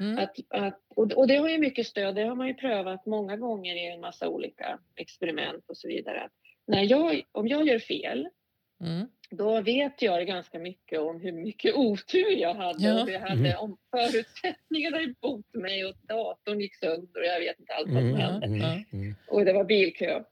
[0.00, 3.36] mm, Att, att, och, det har ju mycket stöd, det har man ju prövat många
[3.36, 6.22] gånger i en massa olika experiment och så vidare.
[6.22, 6.32] Att
[6.66, 8.28] när jag, om jag gör fel,
[8.84, 13.00] mm, då vet jag ganska mycket om hur mycket otur jag hade Ja.
[13.00, 17.72] och det hade om förutsättningarna emot mig och datorn gick sönder och jag vet inte
[17.72, 18.20] allt vad som Mm.
[18.20, 18.46] hände.
[18.46, 18.84] Mm.
[18.92, 19.14] Mm.
[19.28, 20.22] Och det var bilkö.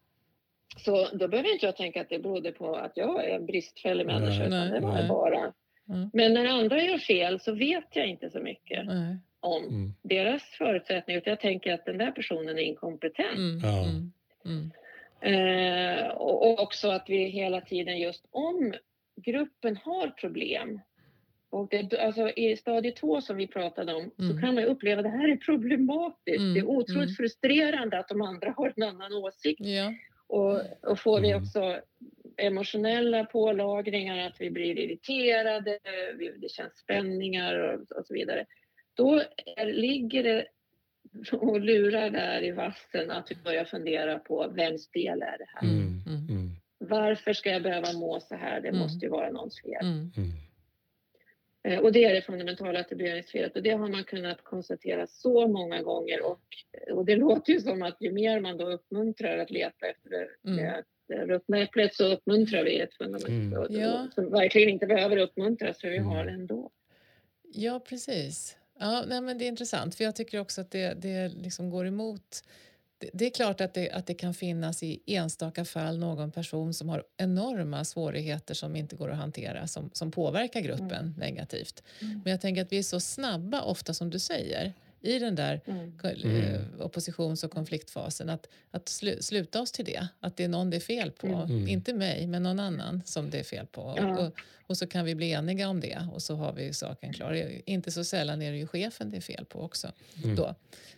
[0.78, 4.06] Så då behöver inte jag tänka att det berodde på att jag är en bristfällig
[4.06, 5.08] Nej, människa utan nej, det var nej.
[5.08, 5.52] bara.
[5.88, 6.10] Mm.
[6.12, 9.94] Men när andra gör fel så vet jag inte så mycket nej, om Mm.
[10.02, 13.38] deras förutsättningar utan jag tänker att den där personen är inkompetent.
[13.38, 13.84] mm, Ja.
[13.84, 14.12] mm,
[14.44, 14.70] mm,
[15.20, 18.74] Eh, och, också att vi hela tiden just om
[19.16, 20.80] gruppen har problem
[21.50, 24.32] och det, alltså I stadie två som vi pratade om Mm.
[24.34, 26.38] så kan man uppleva att det här är problematiskt.
[26.40, 27.14] Mm, Det är otroligt mm.
[27.14, 29.60] frustrerande att de andra har en annan åsikt.
[29.60, 29.92] ja,
[30.28, 31.42] Och, och får vi Mm.
[31.42, 31.80] också
[32.36, 35.78] emotionella pålagringar, att vi blir irriterade,
[36.18, 38.46] vi, det känns spänningar och, och så vidare.
[38.94, 39.22] Då
[39.56, 40.46] är, ligger det
[41.32, 45.62] och lurar där i vassen att vi börjar fundera på vems fel är det här?
[45.62, 46.02] Mm.
[46.06, 46.26] Mm.
[46.30, 46.50] Mm.
[46.78, 48.60] Varför ska jag behöva må så här?
[48.60, 48.80] Det Mm.
[48.80, 49.82] måste ju vara någons fel.
[49.86, 50.12] mm,
[51.82, 56.22] Och det är det fundamentala attribueringsfelet och det har man kunnat konstatera så många gånger
[56.26, 56.40] och,
[56.92, 60.28] och det låter ju som att ju mer man då uppmuntrar att leta efter det,
[60.50, 60.56] Mm.
[60.56, 63.58] det, det ruttna äpplet så uppmuntrar vi ett fundament Mm.
[63.58, 64.08] och- Ja.
[64.14, 66.08] som verkligen inte behöver uppmuntras för vi Mm.
[66.08, 66.70] har det ändå.
[67.52, 68.56] Ja, precis.
[68.80, 71.86] Ja, nej, men det är intressant, för jag tycker också att det, det liksom går
[71.86, 72.44] emot...
[72.98, 76.74] Det, det är klart att det, att det kan finnas i enstaka fall någon person
[76.74, 81.82] som har enorma svårigheter som inte går att hantera, som, som påverkar gruppen negativt.
[82.00, 82.20] Mm.
[82.24, 85.60] Men jag tänker att vi är så snabba, ofta som du säger, i den där
[85.66, 85.98] Mm.
[85.98, 86.36] ko- Mm.
[86.54, 88.28] eh, oppositions och konfliktfasen.
[88.30, 91.26] Att, att slu, sluta oss till det, att det är någon det är fel på.
[91.26, 91.68] Mm.
[91.68, 93.94] Inte mig, men någon annan som det är fel på.
[93.96, 94.18] Ja.
[94.26, 94.32] Och,
[94.66, 97.52] och så kan vi bli eniga om det och så har vi saken klar.
[97.64, 99.92] Inte så sällan är det ju chefen det är fel på också.
[100.24, 100.36] Mm.
[100.36, 100.54] Då.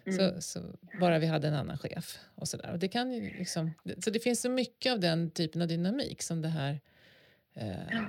[0.07, 0.19] Mm.
[0.19, 0.61] Så, så
[1.01, 2.19] bara vi hade en annan chef.
[2.35, 2.71] och Så, där.
[2.73, 3.71] Och det kan ju liksom,
[4.05, 6.81] så det finns så mycket av den typen av dynamik som det här
[7.55, 8.03] eh,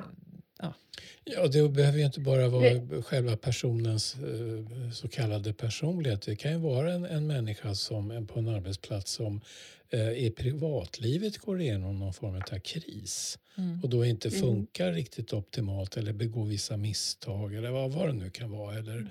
[1.24, 6.22] Ja, det behöver ju inte bara vara själva personens eh, så kallade personlighet.
[6.22, 9.42] Det kan ju vara en, en människa som, på en arbetsplats som
[9.90, 14.40] eh, i privatlivet går igenom någon form av kris mm, och då inte Mm.
[14.40, 18.78] funkar riktigt optimalt eller begår vissa misstag eller vad, vad det nu kan vara.
[18.78, 19.08] Eller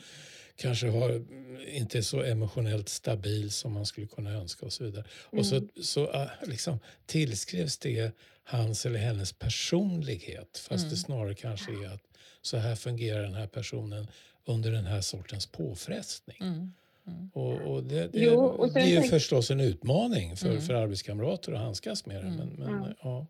[0.57, 4.84] kanske har, mm, inte är så emotionellt stabil som man skulle kunna önska och så
[4.84, 5.05] vidare.
[5.24, 8.12] Och så, så äh, liksom, tillskrivs det
[8.51, 10.90] hans eller hennes personlighet fast Mm.
[10.90, 12.03] det snarare kanske är att
[12.42, 14.07] så här fungerar den här personen
[14.44, 16.36] under den här sortens påfrestning.
[16.40, 16.72] mm,
[17.07, 20.48] mm, Och, och det, det, Jo, och det är ju tänk- förstås en utmaning för,
[20.51, 20.61] Mm.
[20.62, 22.28] för arbetskamrater att handskas med det.
[22.28, 22.36] Mm.
[22.36, 22.94] Men, men, Ja.
[23.03, 23.26] ja.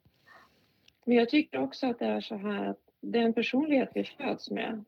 [1.05, 4.85] Men jag tycker också att det är så här att den personlighet vi föds med,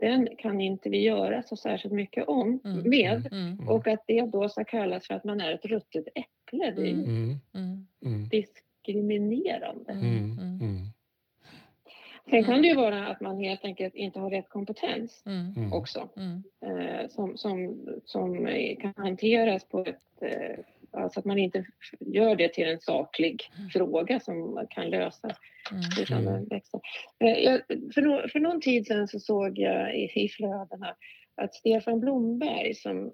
[0.00, 2.90] den kan inte vi göra så särskilt mycket om Mm.
[2.90, 3.26] med.
[3.32, 3.68] mm, Mm.
[3.68, 6.92] Och att det då ska kallas för att man är ett ruttet äpple, det är
[6.92, 7.04] Mm.
[7.04, 8.28] Mm, mm, mm,
[8.92, 9.92] diskriminerande.
[9.92, 10.58] mm, Mm.
[10.60, 10.86] mm,
[12.30, 15.72] Sen kan det ju vara att man helt enkelt inte har rätt kompetens mm, mm.
[15.72, 16.08] också.
[16.16, 18.46] mm, eh, som, som, som
[18.80, 20.22] kan hanteras på ett...
[20.22, 20.58] Eh,
[20.90, 21.64] alltså att man inte
[22.00, 23.70] gör det till en saklig Mm.
[23.70, 25.36] fråga som man kan lösas.
[25.70, 26.50] mm, Mm.
[27.20, 27.60] Eh, jag,
[27.94, 30.94] för, no, för någon tid sedan så såg jag i, i flödena
[31.34, 33.12] att Stefan Blomberg, som,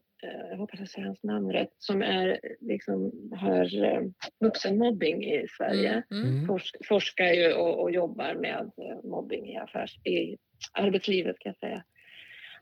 [0.50, 4.00] jag hoppas jag säger hans namn rätt, som är liksom har eh,
[4.40, 6.02] vuxenmobbing i Sverige.
[6.10, 6.46] mm, Mm.
[6.46, 10.36] Fors, forskar ju och, och jobbar med eh, mobbing i, affärs, i
[10.72, 11.84] arbetslivet kan jag säga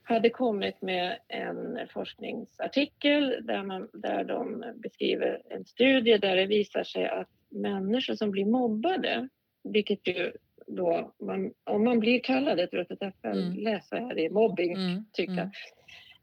[0.05, 6.85] hade kommit med en forskningsartikel där, man, där de beskriver en studie där det visar
[6.85, 9.29] sig att människor som blir mobbade,
[9.65, 10.33] vilket ju
[10.67, 13.53] då, man, om man blir kallad ett ruttet äpple, Mm.
[13.55, 15.51] läsa här i mobbing, mm, tycka,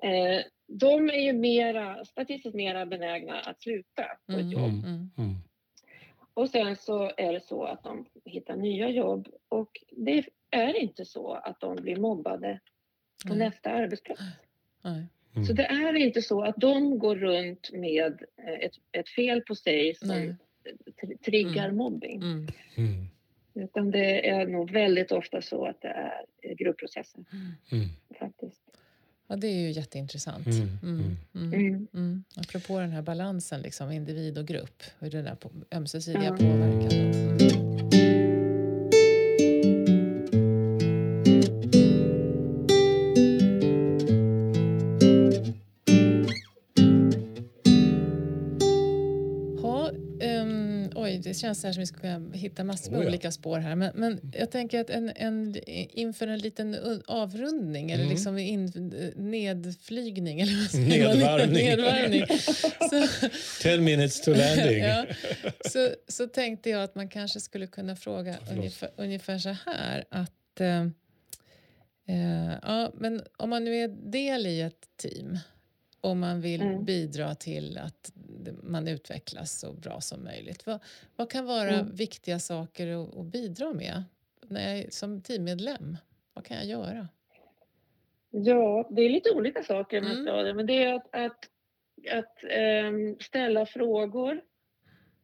[0.03, 4.49] mm, eh, de är ju mera, statistiskt mera benägna att sluta på ett Mm.
[4.51, 4.71] jobb.
[4.71, 4.83] Mm.
[4.85, 5.35] mm, Mm.
[6.33, 11.05] Och sen så är det så att de hittar nya jobb och det är inte
[11.05, 12.59] så att de blir mobbade
[13.27, 13.37] på Nej.
[13.47, 14.21] nästa arbetsplats.
[14.83, 15.05] nej,
[15.35, 15.45] Mm.
[15.45, 19.55] Så det är inte så att de går runt med eh, ett, ett fel på
[19.55, 20.35] sig som
[21.25, 21.77] triggar Mm.
[21.77, 22.21] mobbing.
[22.21, 22.47] mm,
[22.77, 23.05] Mm.
[23.53, 25.87] Utan det är nog väldigt ofta så att det
[26.41, 27.23] är gruppprocesser
[27.71, 27.87] Mm.
[29.31, 30.47] Ja, det är ju jätteintressant.
[30.47, 31.87] Mm, Mm, mm, Mm.
[31.93, 32.23] mm.
[32.35, 38.18] Apropå den här balansen, liksom, individ och grupp, hur den där på, ömsesidiga påverkan.
[51.39, 53.09] Känns här som vi ska kunna hitta massor med Oh ja.
[53.09, 53.75] olika spår här.
[53.75, 58.13] Men, men jag tänker att en, en, inför en liten avrundning eller Mm.
[58.13, 58.65] liksom in,
[59.15, 61.13] nedflygning eller vad säger?
[61.13, 61.65] Nedvarvning.
[61.65, 62.25] Nedvarvning.
[62.89, 63.27] Så,
[63.63, 64.79] Ten minutes to landing.
[64.83, 65.05] ja,
[65.65, 68.57] så, så tänkte jag att man kanske skulle kunna fråga Förlåt.
[68.57, 70.81] ungefär, ungefär så här att eh,
[72.07, 75.37] eh, ja, men om man nu är del i ett team
[76.01, 76.85] och man vill Mm.
[76.85, 78.11] bidra till att
[78.63, 80.65] man utvecklas så bra som möjligt.
[80.65, 80.79] Vad,
[81.15, 81.95] vad kan vara Mm.
[81.95, 84.03] viktiga saker att, att bidra med
[84.43, 85.97] när jag, som teammedlem?
[86.33, 87.07] Vad kan jag göra?
[88.31, 90.55] Ja, det är lite olika saker Mm.
[90.55, 91.49] men det är att, att,
[92.11, 94.41] att ehm, ställa frågor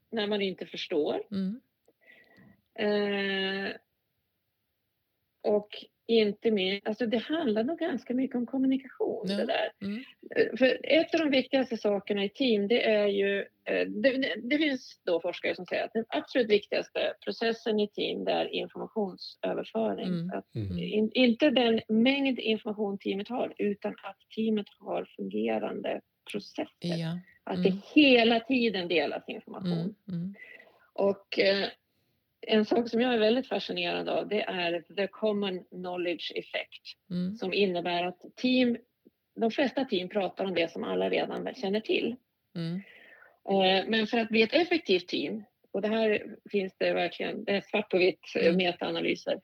[0.09, 1.21] när man inte förstår.
[1.31, 1.61] Mm.
[2.79, 3.71] Eh,
[5.41, 9.37] och inte minst, alltså det handlar nog ganska mycket om kommunikation Ja.
[9.37, 9.71] det där.
[9.81, 10.03] Mm.
[10.35, 14.57] Eh, För ett av de viktigaste sakerna i team det är ju, eh, det, det,
[14.57, 20.07] finns då forskare som säger att den absolut viktigaste processen i team det är informationsöverföring.
[20.07, 20.31] Mm.
[20.37, 20.79] Att Mm.
[20.79, 26.01] in, inte den mängd information teamet har utan att teamet har fungerande
[26.31, 26.67] processer.
[26.79, 27.19] Ja.
[27.43, 27.71] Att Mm.
[27.71, 29.71] det hela tiden delas information.
[29.73, 29.95] Mm.
[30.09, 30.35] Mm.
[30.93, 31.67] Och eh,
[32.41, 37.35] en sak som jag är väldigt fascinerad av det är the common knowledge effect Mm.
[37.35, 38.77] som innebär att team,
[39.35, 42.15] de flesta team pratar om det som alla redan känner till.
[42.55, 42.81] Mm.
[43.49, 47.51] Eh, men för att bli ett effektivt team, och det här finns det verkligen, det
[47.51, 48.57] är svart på vitt eh, Mm.
[48.57, 49.41] metaanalyser,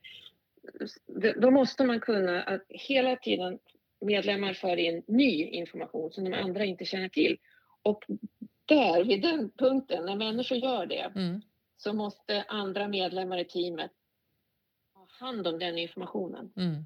[1.35, 3.59] då måste man kunna att hela tiden
[4.05, 7.37] medlemmar för in ny information som de andra inte känner till.
[7.81, 8.03] Och
[8.65, 11.41] där, vid den punkten, när människor gör det, Mm.
[11.83, 13.91] Så måste andra medlemmar i teamet
[14.93, 16.53] ha hand om den informationen.
[16.55, 16.85] Mm.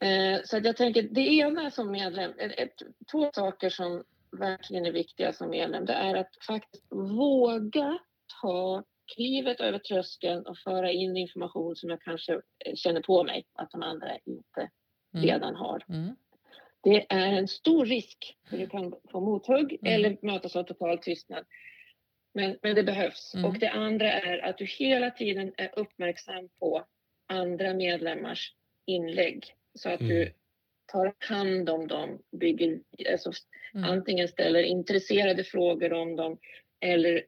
[0.00, 2.82] Eh, så jag tänker, det ena som medlem, ett, ett,
[3.12, 7.98] två saker som verkligen är viktiga som medlem, det är att faktiskt våga
[8.42, 8.84] ta
[9.14, 13.70] klivet över tröskeln och föra in information som jag kanske eh, känner på mig att
[13.70, 14.70] de andra inte
[15.14, 15.26] Mm.
[15.26, 15.84] redan har.
[15.88, 16.16] Mm.
[16.80, 19.94] Det är en stor risk för du kan få mothugg Mm.
[19.94, 21.44] eller mötas av total tystnad.
[22.34, 23.34] Men, men det behövs.
[23.34, 23.44] Mm.
[23.44, 26.84] Och det andra är att du hela tiden är uppmärksam på
[27.26, 28.54] andra medlemmars
[28.86, 30.12] inlägg så att Mm.
[30.12, 30.32] du
[30.92, 32.80] tar hand om dem, bygger,
[33.12, 33.32] alltså
[33.74, 33.90] Mm.
[33.90, 36.38] antingen ställer intresserade frågor om dem
[36.80, 37.22] eller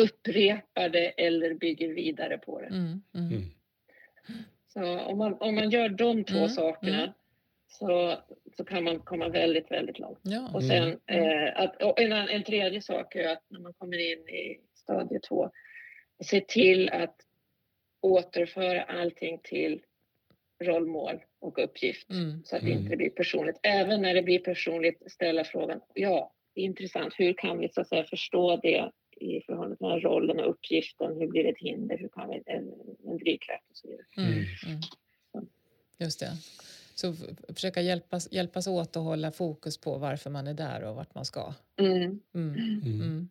[0.00, 2.66] upprepar det eller bygger vidare på det.
[2.66, 3.02] Mm.
[3.14, 3.32] Mm.
[3.32, 3.42] Mm.
[4.68, 7.12] Så om man, om man gör de två Mm, sakerna mm.
[7.68, 8.18] Så,
[8.56, 10.18] så kan man komma väldigt, väldigt långt.
[10.22, 10.50] Ja.
[10.54, 10.68] Och Mm.
[11.06, 14.60] sen eh, att, och en, en tredje sak är att när man kommer in i
[14.74, 15.50] stadie två,
[16.24, 17.16] se till att
[18.00, 19.82] återföra allting till
[20.64, 22.44] rollmål och uppgift Mm.
[22.44, 22.82] så att det Mm.
[22.84, 23.56] inte blir personligt.
[23.62, 27.80] Även när det blir personligt, ställa frågan, ja, det är intressant, hur kan vi så
[27.80, 28.90] att säga förstå det
[29.20, 32.28] i förhållande till den här rollen och uppgiften, hur blir det ett hinder, hur kan
[32.30, 32.72] vi en,
[33.06, 34.06] en drivkraft och så vidare.
[34.16, 34.28] Mm.
[34.32, 34.80] Mm.
[35.34, 35.48] Mm.
[35.98, 36.30] Just det.
[37.00, 37.14] Så
[37.54, 41.24] försöka hjälpas, hjälpas åt att hålla fokus på varför man är där och vart man
[41.24, 41.54] ska.
[41.80, 41.94] Mm.
[42.02, 42.20] Mm.
[42.34, 42.82] Mm.
[42.84, 43.28] Mm.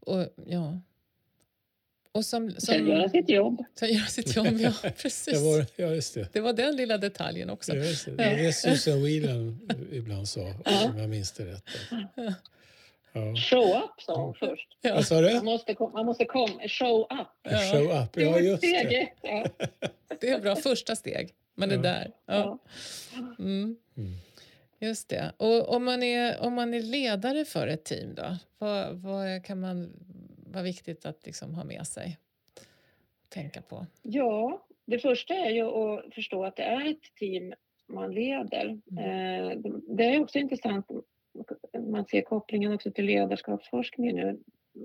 [0.00, 0.78] Och, ja.
[2.12, 3.64] Och som, som, Sen göra sitt jobb.
[3.74, 4.72] Sen göra sitt jobb, ja.
[4.98, 5.34] Precis.
[5.34, 6.28] Det var, ja, just det.
[6.32, 7.76] Det var den lilla detaljen också.
[7.76, 8.12] Ja, just det.
[8.16, 10.40] det är Susan Whelan ibland sa,
[10.90, 11.64] om jag minns det rätt.
[13.12, 13.36] Ja.
[13.36, 14.68] Show up sa hon först.
[14.80, 14.94] Ja.
[14.94, 15.34] Vad sa du?
[15.34, 17.28] Man måste, kom- man måste komma, show up.
[17.42, 17.58] Ja.
[17.72, 19.08] Show up, Det ja var just det.
[20.20, 21.34] Det är bra första steg.
[21.62, 21.82] Man är Ja.
[21.82, 22.10] där.
[22.26, 22.58] Ja.
[23.38, 23.76] Mm.
[23.96, 24.12] Mm.
[24.78, 25.32] Just det.
[25.36, 28.36] Och om man, är, om man är ledare för ett team då?
[28.58, 29.92] Vad, vad kan man
[30.46, 32.18] vara viktigt att liksom ha med sig?
[33.28, 33.86] Tänka på.
[34.02, 37.52] ja, det första är ju att förstå att det är ett team
[37.88, 38.80] man leder.
[38.90, 39.50] Mm.
[39.50, 39.58] Eh,
[39.96, 40.86] det- är också intressant,
[41.88, 44.38] man ser kopplingen också till ledarskapsforskning nu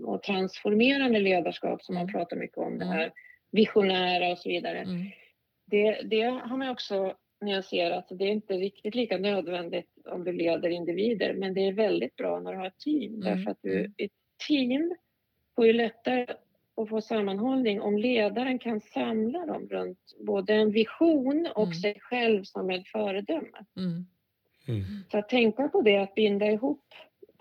[0.04, 2.14] och transformerande ledarskap som man Mm.
[2.14, 3.12] pratar mycket om, det här
[3.52, 4.80] visionära och så vidare.
[4.80, 5.06] Mm.
[5.68, 8.08] Det, det har man också nyanserat.
[8.10, 12.40] Det är inte riktigt lika nödvändigt om du leder individer, men det är väldigt bra
[12.40, 13.14] när du har ett team.
[13.14, 13.94] Mm, Därför att du, mm.
[13.98, 14.12] ett
[14.48, 14.96] team
[15.56, 16.28] får ju lättare
[16.82, 21.74] att få sammanhållning om ledaren kan samla dem runt både en vision och Mm.
[21.74, 23.66] sig själv som ett föredöme.
[23.78, 24.06] Mm.
[24.68, 24.84] Mm.
[25.12, 26.94] Så att tänka på det, att binda ihop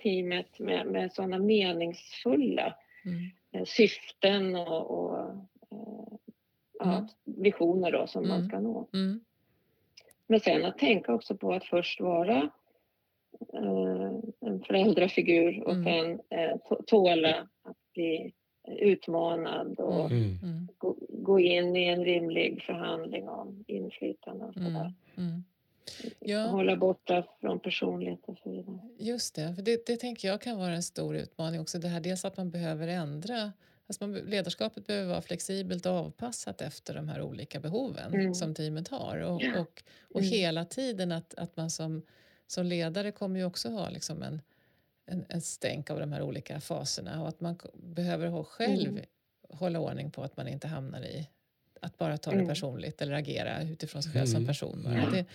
[0.03, 2.75] teamet med, med sådana meningsfulla
[3.05, 3.19] Mm.
[3.53, 6.06] eh, syften och, och eh,
[6.95, 7.07] Mm.
[7.25, 8.49] visioner då, som man Mm.
[8.49, 8.89] ska nå.
[8.93, 9.21] Mm.
[10.27, 12.51] Men sen att tänka också på att först vara
[13.53, 14.11] eh,
[14.41, 15.85] en föräldrafigur och Mm.
[15.85, 16.57] sen eh,
[16.87, 18.33] tåla att bli
[18.69, 20.39] utmanad och Mm.
[20.43, 20.69] Mm.
[20.79, 24.73] gå, gå in i en rimlig förhandling om inflytande och Mm.
[24.75, 24.95] sådär.
[25.17, 25.45] Mm.
[26.21, 26.47] Ja.
[26.47, 28.79] Hålla borta från personlighet och så vidare.
[28.99, 31.79] Just det, för det, det tänker jag kan vara en stor utmaning också.
[31.79, 33.53] Det här dels att man behöver ändra
[33.87, 38.35] Alltså man, ledarskapet behöver vara flexibelt och avpassat efter de här olika behoven Mm.
[38.35, 39.19] som teamet har.
[39.19, 39.61] Och, Ja.
[39.61, 39.83] och,
[40.15, 40.31] och Mm.
[40.33, 42.03] hela tiden att, att man som,
[42.47, 44.41] som ledare kommer ju också ha liksom en,
[45.07, 49.05] en, en stänk av de här olika faserna och att man behöver ha själv Mm.
[49.49, 51.29] hålla ordning på att man inte hamnar i
[51.81, 52.49] att bara ta det Mm.
[52.49, 54.47] personligt eller agera utifrån sig själv som Mm.
[54.47, 54.87] person.
[54.87, 55.11] Ja.
[55.11, 55.27] Det,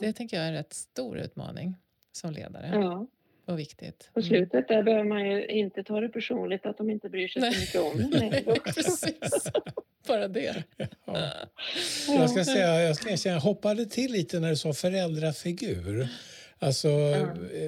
[0.00, 1.76] det tänker jag är en rätt stor utmaning
[2.12, 3.06] som ledare Ja,
[3.52, 4.10] och viktigt.
[4.14, 4.28] på Mm.
[4.28, 7.52] slutet där behöver man ju inte ta det personligt att de inte bryr sig Nej.
[7.54, 9.50] så mycket om Nej, precis.
[10.08, 10.62] Bara det.
[11.06, 11.32] Ja.
[12.08, 16.08] Jag ska säga, jag ska erkänna, jag hoppade till lite när du sa föräldrafigur.
[16.58, 17.16] Alltså Ja.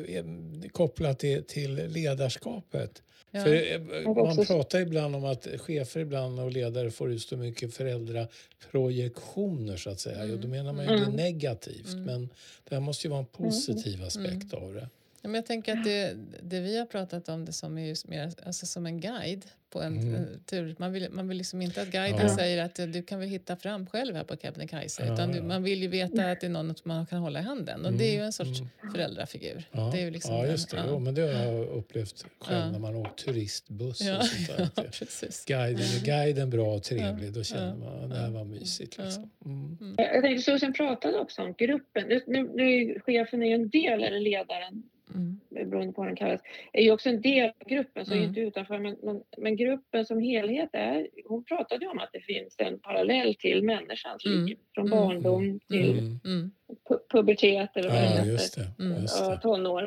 [0.08, 0.24] eh,
[0.72, 3.02] kopplat till, till ledarskapet.
[3.30, 3.44] Ja.
[3.44, 3.80] För eh,
[4.14, 9.90] man pratar ibland om att chefer ibland och ledare får ut så mycket föräldraprojektioner så
[9.90, 10.20] att säga.
[10.22, 10.34] Mm.
[10.34, 11.10] Och då menar man ju Mm.
[11.10, 11.88] det negativt.
[11.92, 12.04] Mm.
[12.04, 12.28] Men
[12.68, 14.88] det här måste ju vara en positiv aspekt av det.
[15.24, 18.08] Ja, men jag tänker att det, det vi har pratat om det som är just
[18.08, 20.14] mer alltså som en guide på en, Mm.
[20.14, 20.74] en tur.
[20.78, 22.36] Man vill, man vill liksom inte att guiden Ja.
[22.36, 25.38] säger att eh, du kan väl hitta fram själv här på Kebnekaise Ja, utan du,
[25.38, 25.44] ja.
[25.44, 27.92] man vill ju veta att det är någon som man kan hålla i handen och
[27.92, 28.92] det är ju en sorts Mm.
[28.92, 29.64] föräldrafigur.
[29.72, 30.76] Ja, Det är ju liksom ja den- just det.
[30.76, 30.84] ja.
[30.88, 32.70] Jo, men det har jag upplevt själv Ja.
[32.70, 34.82] när man har åkt turistbuss Ja, och sånt där.
[34.98, 35.44] precis.
[35.44, 38.94] Guiden, är guiden bra och trevlig, Ja, då känner man att det här var mysigt.
[38.98, 39.04] ja.
[39.04, 39.30] Liksom.
[39.44, 39.94] Mm.
[39.98, 42.08] Jag tänkte Susan pratade också om gruppen.
[42.08, 44.82] Nu, nu, nu är ju chefen är ju en del, eller ledaren,
[45.14, 45.40] Mm.
[45.70, 46.40] beroende på vad den kallas,
[46.72, 48.24] är ju också en del av gruppen, så Mm.
[48.24, 48.78] inte utanför.
[48.78, 52.78] Men, men, men gruppen som helhet är, hon pratade ju om att det finns en
[52.78, 54.44] parallell till människans Mm.
[54.46, 54.56] liv.
[54.74, 54.98] Från Mm.
[54.98, 56.20] barndom till Mm.
[56.24, 56.50] Mm.
[56.88, 58.30] pu- pubertet eller vad det Ja, heter.
[58.32, 58.84] just det.
[58.84, 59.04] Mm.
[59.20, 59.40] Ja, det.
[59.40, 59.82] tonår.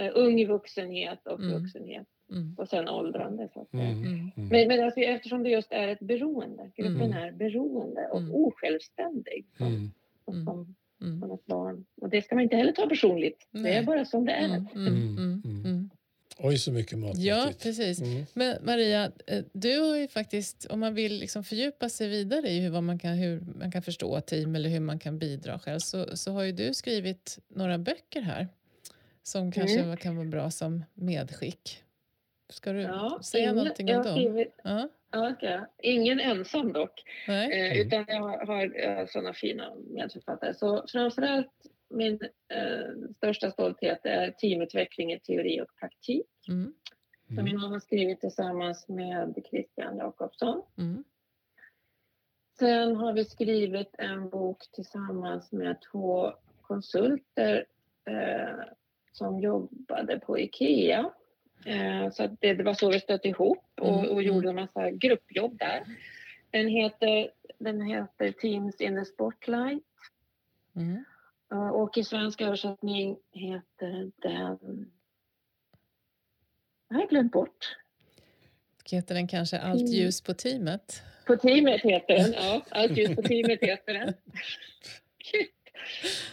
[0.00, 1.62] Uh, ung vuxenhet och Mm.
[1.62, 2.06] vuxenhet.
[2.30, 2.54] Mm.
[2.58, 3.48] Och sen åldrande.
[3.54, 3.72] Så att.
[3.72, 3.86] Mm.
[3.86, 4.04] Mm.
[4.06, 4.30] Mm.
[4.48, 7.12] Men, men alltså, eftersom det just är ett beroende, gruppen Mm.
[7.12, 8.34] är beroende och Mm.
[8.34, 9.46] osjälvständig.
[9.58, 9.90] Som, Mm.
[10.24, 10.44] och Mm.
[10.46, 11.20] som mm.
[11.20, 11.84] från ett barn.
[12.00, 13.48] Och det ska man inte heller ta personligt.
[13.50, 13.62] Nej.
[13.62, 14.44] Det är bara som det är.
[14.44, 15.90] Mm, mm, mm,
[16.40, 17.18] Oj, så mycket mat.
[17.18, 18.00] Ja, precis.
[18.34, 22.60] Men Maria, eh, du har ju faktiskt, om man vill liksom fördjupa sig vidare i
[22.60, 25.78] hur, vad man, kan, hur man kan förstå team eller hur man kan bidra själv
[25.78, 28.48] så, så har ju du skrivit några böcker här
[29.22, 31.82] som kanske kan vara bra som medskick.
[32.50, 34.14] Ska du ja, säga någonting om dem?
[34.14, 34.88] Skrivit, ja.
[35.10, 35.60] Ja, okay.
[35.82, 40.54] Ingen ensam dock, eh, utan jag har, har sådana fina medförfattare.
[40.54, 41.52] Så framförallt
[41.90, 46.26] min eh, största stolthet är teamutveckling i teori och praktik.
[46.48, 46.74] Mm.
[47.26, 47.52] Som mm.
[47.52, 50.62] jag har skrivit tillsammans med Christian Jakobsson.
[50.78, 51.04] Mm.
[52.58, 56.32] Sen har vi skrivit en bok tillsammans med två
[56.62, 57.66] konsulter
[58.04, 58.64] eh,
[59.12, 61.12] som jobbade på IKEA.
[61.64, 64.58] Eh, så det, det, var så vi stötte ihop och, mm, och gjorde mm.
[64.58, 65.84] en massa gruppjobb där.
[66.50, 69.84] Den heter, den heter Teams in the Spotlight.
[70.76, 71.04] Mm.
[71.72, 74.90] Och i svensk översättning heter den...
[76.88, 77.76] Jag har glömt bort.
[78.90, 81.02] Heter den kanske Allt ljus på teamet?
[81.26, 82.62] På teamet heter den, ja.
[82.70, 84.14] Allt ljus på teamet heter den.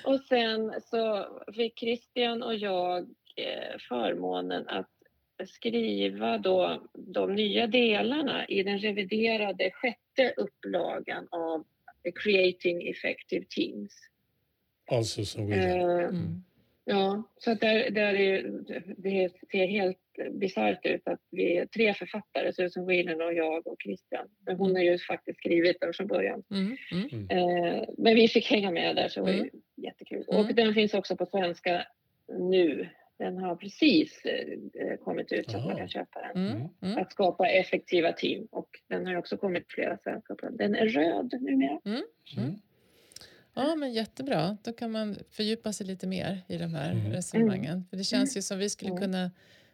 [0.03, 2.97] och sen så fick Christian och jag
[3.35, 4.94] eh, förmånen att
[5.47, 11.65] skriva då de nya delarna i den reviderade sjätte upplagan av
[12.23, 13.93] Creating Effective Teams.
[14.91, 16.01] Alltså så vidare.
[16.01, 16.43] Eh, mm.
[16.85, 18.43] Ja, så att där, där är,
[18.97, 19.97] det ser helt
[20.31, 24.27] bisarrt ut att vi är tre författare, Susan Whelan och jag och Christian.
[24.45, 26.43] Men hon har ju faktiskt skrivit den från början.
[26.51, 26.77] Mm.
[26.91, 27.29] Mm.
[27.29, 29.49] Eh, men vi fick hänga med där så det var mm.
[29.75, 30.25] jättekul.
[30.27, 30.55] Och mm.
[30.55, 31.87] den finns också på svenska
[32.39, 32.89] nu.
[33.17, 36.47] Den har precis eh, kommit ut så att man kan köpa den.
[36.47, 36.97] Mm, mm.
[36.97, 40.35] Att skapa effektiva team och den har också kommit flera svenska.
[40.51, 41.79] Den är röd numera.
[41.85, 42.03] Mm.
[42.37, 42.55] mm.
[43.53, 44.57] Ja, men jättebra.
[44.63, 47.11] Då kan man fördjupa sig lite mer i de här mm.
[47.11, 47.85] resonemangen.
[47.89, 49.31] För det känns ju som vi skulle kunna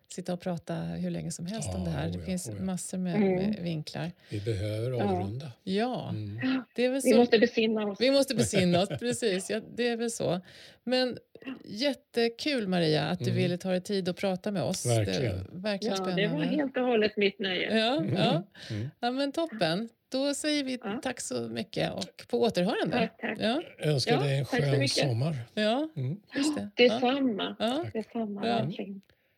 [0.08, 2.10] sitta och prata hur länge som helst ja, om det här.
[2.10, 2.64] Det oh finns oh ja.
[2.64, 3.36] massor med, mm.
[3.36, 4.12] med, vinklar.
[4.30, 5.52] Vi behöver avrunda.
[5.64, 6.64] Ja, mm.
[6.76, 7.08] det är väl så.
[7.08, 8.02] vi måste besinna oss.
[8.02, 9.50] Vi måste besinna oss, precis.
[9.50, 10.42] Ja, det är väl så.
[10.84, 11.18] Men
[11.66, 13.36] jättekul Maria att du mm.
[13.36, 14.86] ville ta dig tid att prata med oss.
[14.86, 15.22] Verkligen.
[15.22, 16.22] Det, verkligen ja, spännande.
[16.22, 17.78] det var helt och hållet mitt nöje.
[17.78, 18.44] Ja, ja.
[18.70, 18.90] Mm.
[19.00, 19.90] ja men toppen.
[20.12, 21.00] Då säger vi ja.
[21.04, 22.98] tack så mycket och på återhörande.
[22.98, 23.38] Tack, tack.
[23.40, 23.62] Ja.
[23.80, 25.36] Jag önskar dig en skön sommar.
[25.54, 26.22] Ja, mm.
[26.36, 26.70] just det.
[26.76, 27.56] Detsamma.
[27.60, 27.86] Ja.
[27.94, 28.86] Detsamma, ja.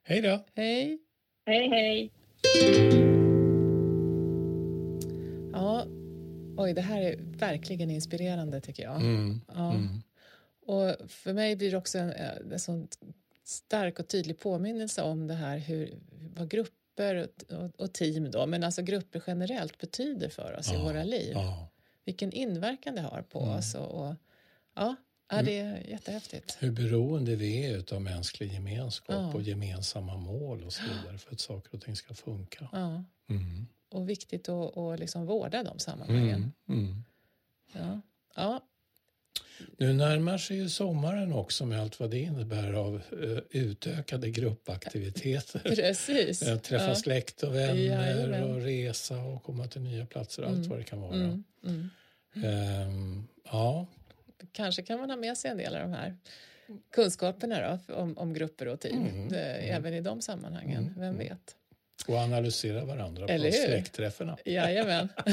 [0.04, 0.39] Hej då.
[0.56, 0.99] Hej.
[1.45, 2.12] Hej, hej.
[5.54, 5.86] Ja,
[6.58, 8.95] oj, det här är verkligen inspirerande tycker jag.
[8.95, 9.41] Mm.
[9.47, 9.74] Ja.
[10.68, 10.78] Mm.
[10.78, 12.09] Och för mig blir det också en,
[12.51, 12.88] en sån
[13.43, 15.99] stark och tydlig påminnelse om det här hur,
[16.36, 20.80] vad grupper och, och, och team då, men alltså grupper generellt betyder för oss ja,
[20.80, 21.32] i våra liv.
[21.34, 21.70] Ja.
[22.05, 23.57] Vilken inverkan det har på mm.
[23.57, 23.76] oss.
[23.76, 24.16] Och, och,
[24.76, 24.95] ja,
[25.36, 26.57] Ja, det är jättehäftigt.
[26.59, 29.34] Hur beroende vi är av mänsklig gemenskap ja.
[29.34, 32.70] och gemensamma mål och så vidare för att saker och ting ska funka.
[33.30, 33.68] Mm.
[33.89, 36.51] Och viktigt att, att liksom vårda de sammanhangen.
[36.68, 36.84] Mm.
[36.86, 37.03] Mm.
[37.74, 38.01] Ja.
[38.36, 38.61] ja.
[39.78, 45.60] Nu närmar sig ju sommaren också med allt vad det innebär av uh, utökade gruppaktiviteter.
[45.76, 46.39] Precis.
[46.39, 46.95] Träffa ja.
[46.95, 48.43] släkt och vänner Jajamän.
[48.43, 50.70] och resa och komma till nya platser, allt mm.
[50.70, 51.14] vad det kan vara.
[51.14, 51.43] Mm.
[52.36, 53.88] Um, ja,
[54.51, 56.18] kanske kan man ha med sig en del av de här
[56.91, 59.76] kunskaperna då, om, om grupper och team, mm, mm.
[59.76, 60.84] även i de sammanhangen.
[60.84, 61.18] Mm, Vem mm.
[61.18, 61.56] vet?
[62.08, 63.66] Och analysera varandra Eller på hur?
[63.66, 64.38] släktträffarna.
[64.46, 65.10] Jajamän.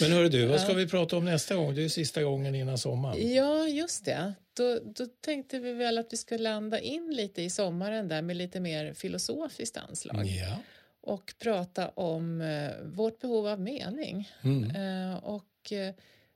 [0.00, 1.74] Men hörru du, vad ska vi prata om nästa gång?
[1.74, 3.32] Det är sista gången innan sommaren.
[3.34, 4.34] Ja, just det.
[4.52, 8.36] Då, då tänkte vi väl att vi ska landa in lite i sommaren där med
[8.36, 10.26] lite mer filosofiskt anslag.
[10.26, 10.58] Ja.
[11.00, 14.30] Och prata om eh, vårt behov av mening.
[14.42, 14.70] Mm.
[14.70, 15.94] Eh, och eh,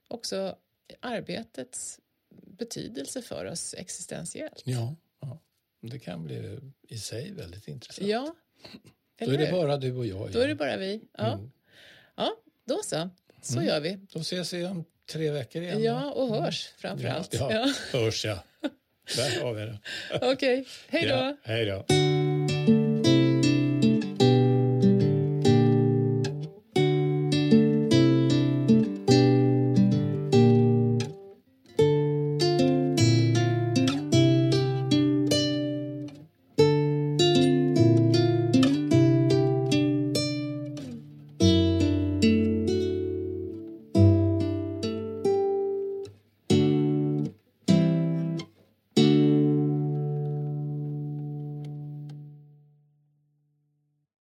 [0.09, 0.57] också
[1.01, 2.01] arbetets
[2.47, 4.62] betydelse för oss existentiellt.
[4.64, 5.39] Ja, ja.
[5.81, 8.09] det kan bli i sig väldigt intressant.
[8.09, 8.35] Ja,
[9.18, 10.20] Då är det bara du och jag.
[10.20, 10.32] Igen.
[10.32, 11.00] Då är det bara vi.
[11.18, 11.50] Ja, mm.
[12.16, 13.10] ja då så.
[13.42, 13.68] Så mm.
[13.68, 13.98] gör vi.
[14.12, 15.82] Då ses vi om tre veckor igen.
[15.82, 16.42] Ja, och mm.
[16.42, 16.80] hörs mm.
[16.80, 17.34] framför allt.
[17.34, 17.98] Ja, ja.
[17.98, 18.44] hörs ja.
[19.16, 19.78] Där har vi det.
[20.14, 20.64] Okej, okay.
[20.88, 21.14] hej då.
[21.14, 21.84] Ja, hej då.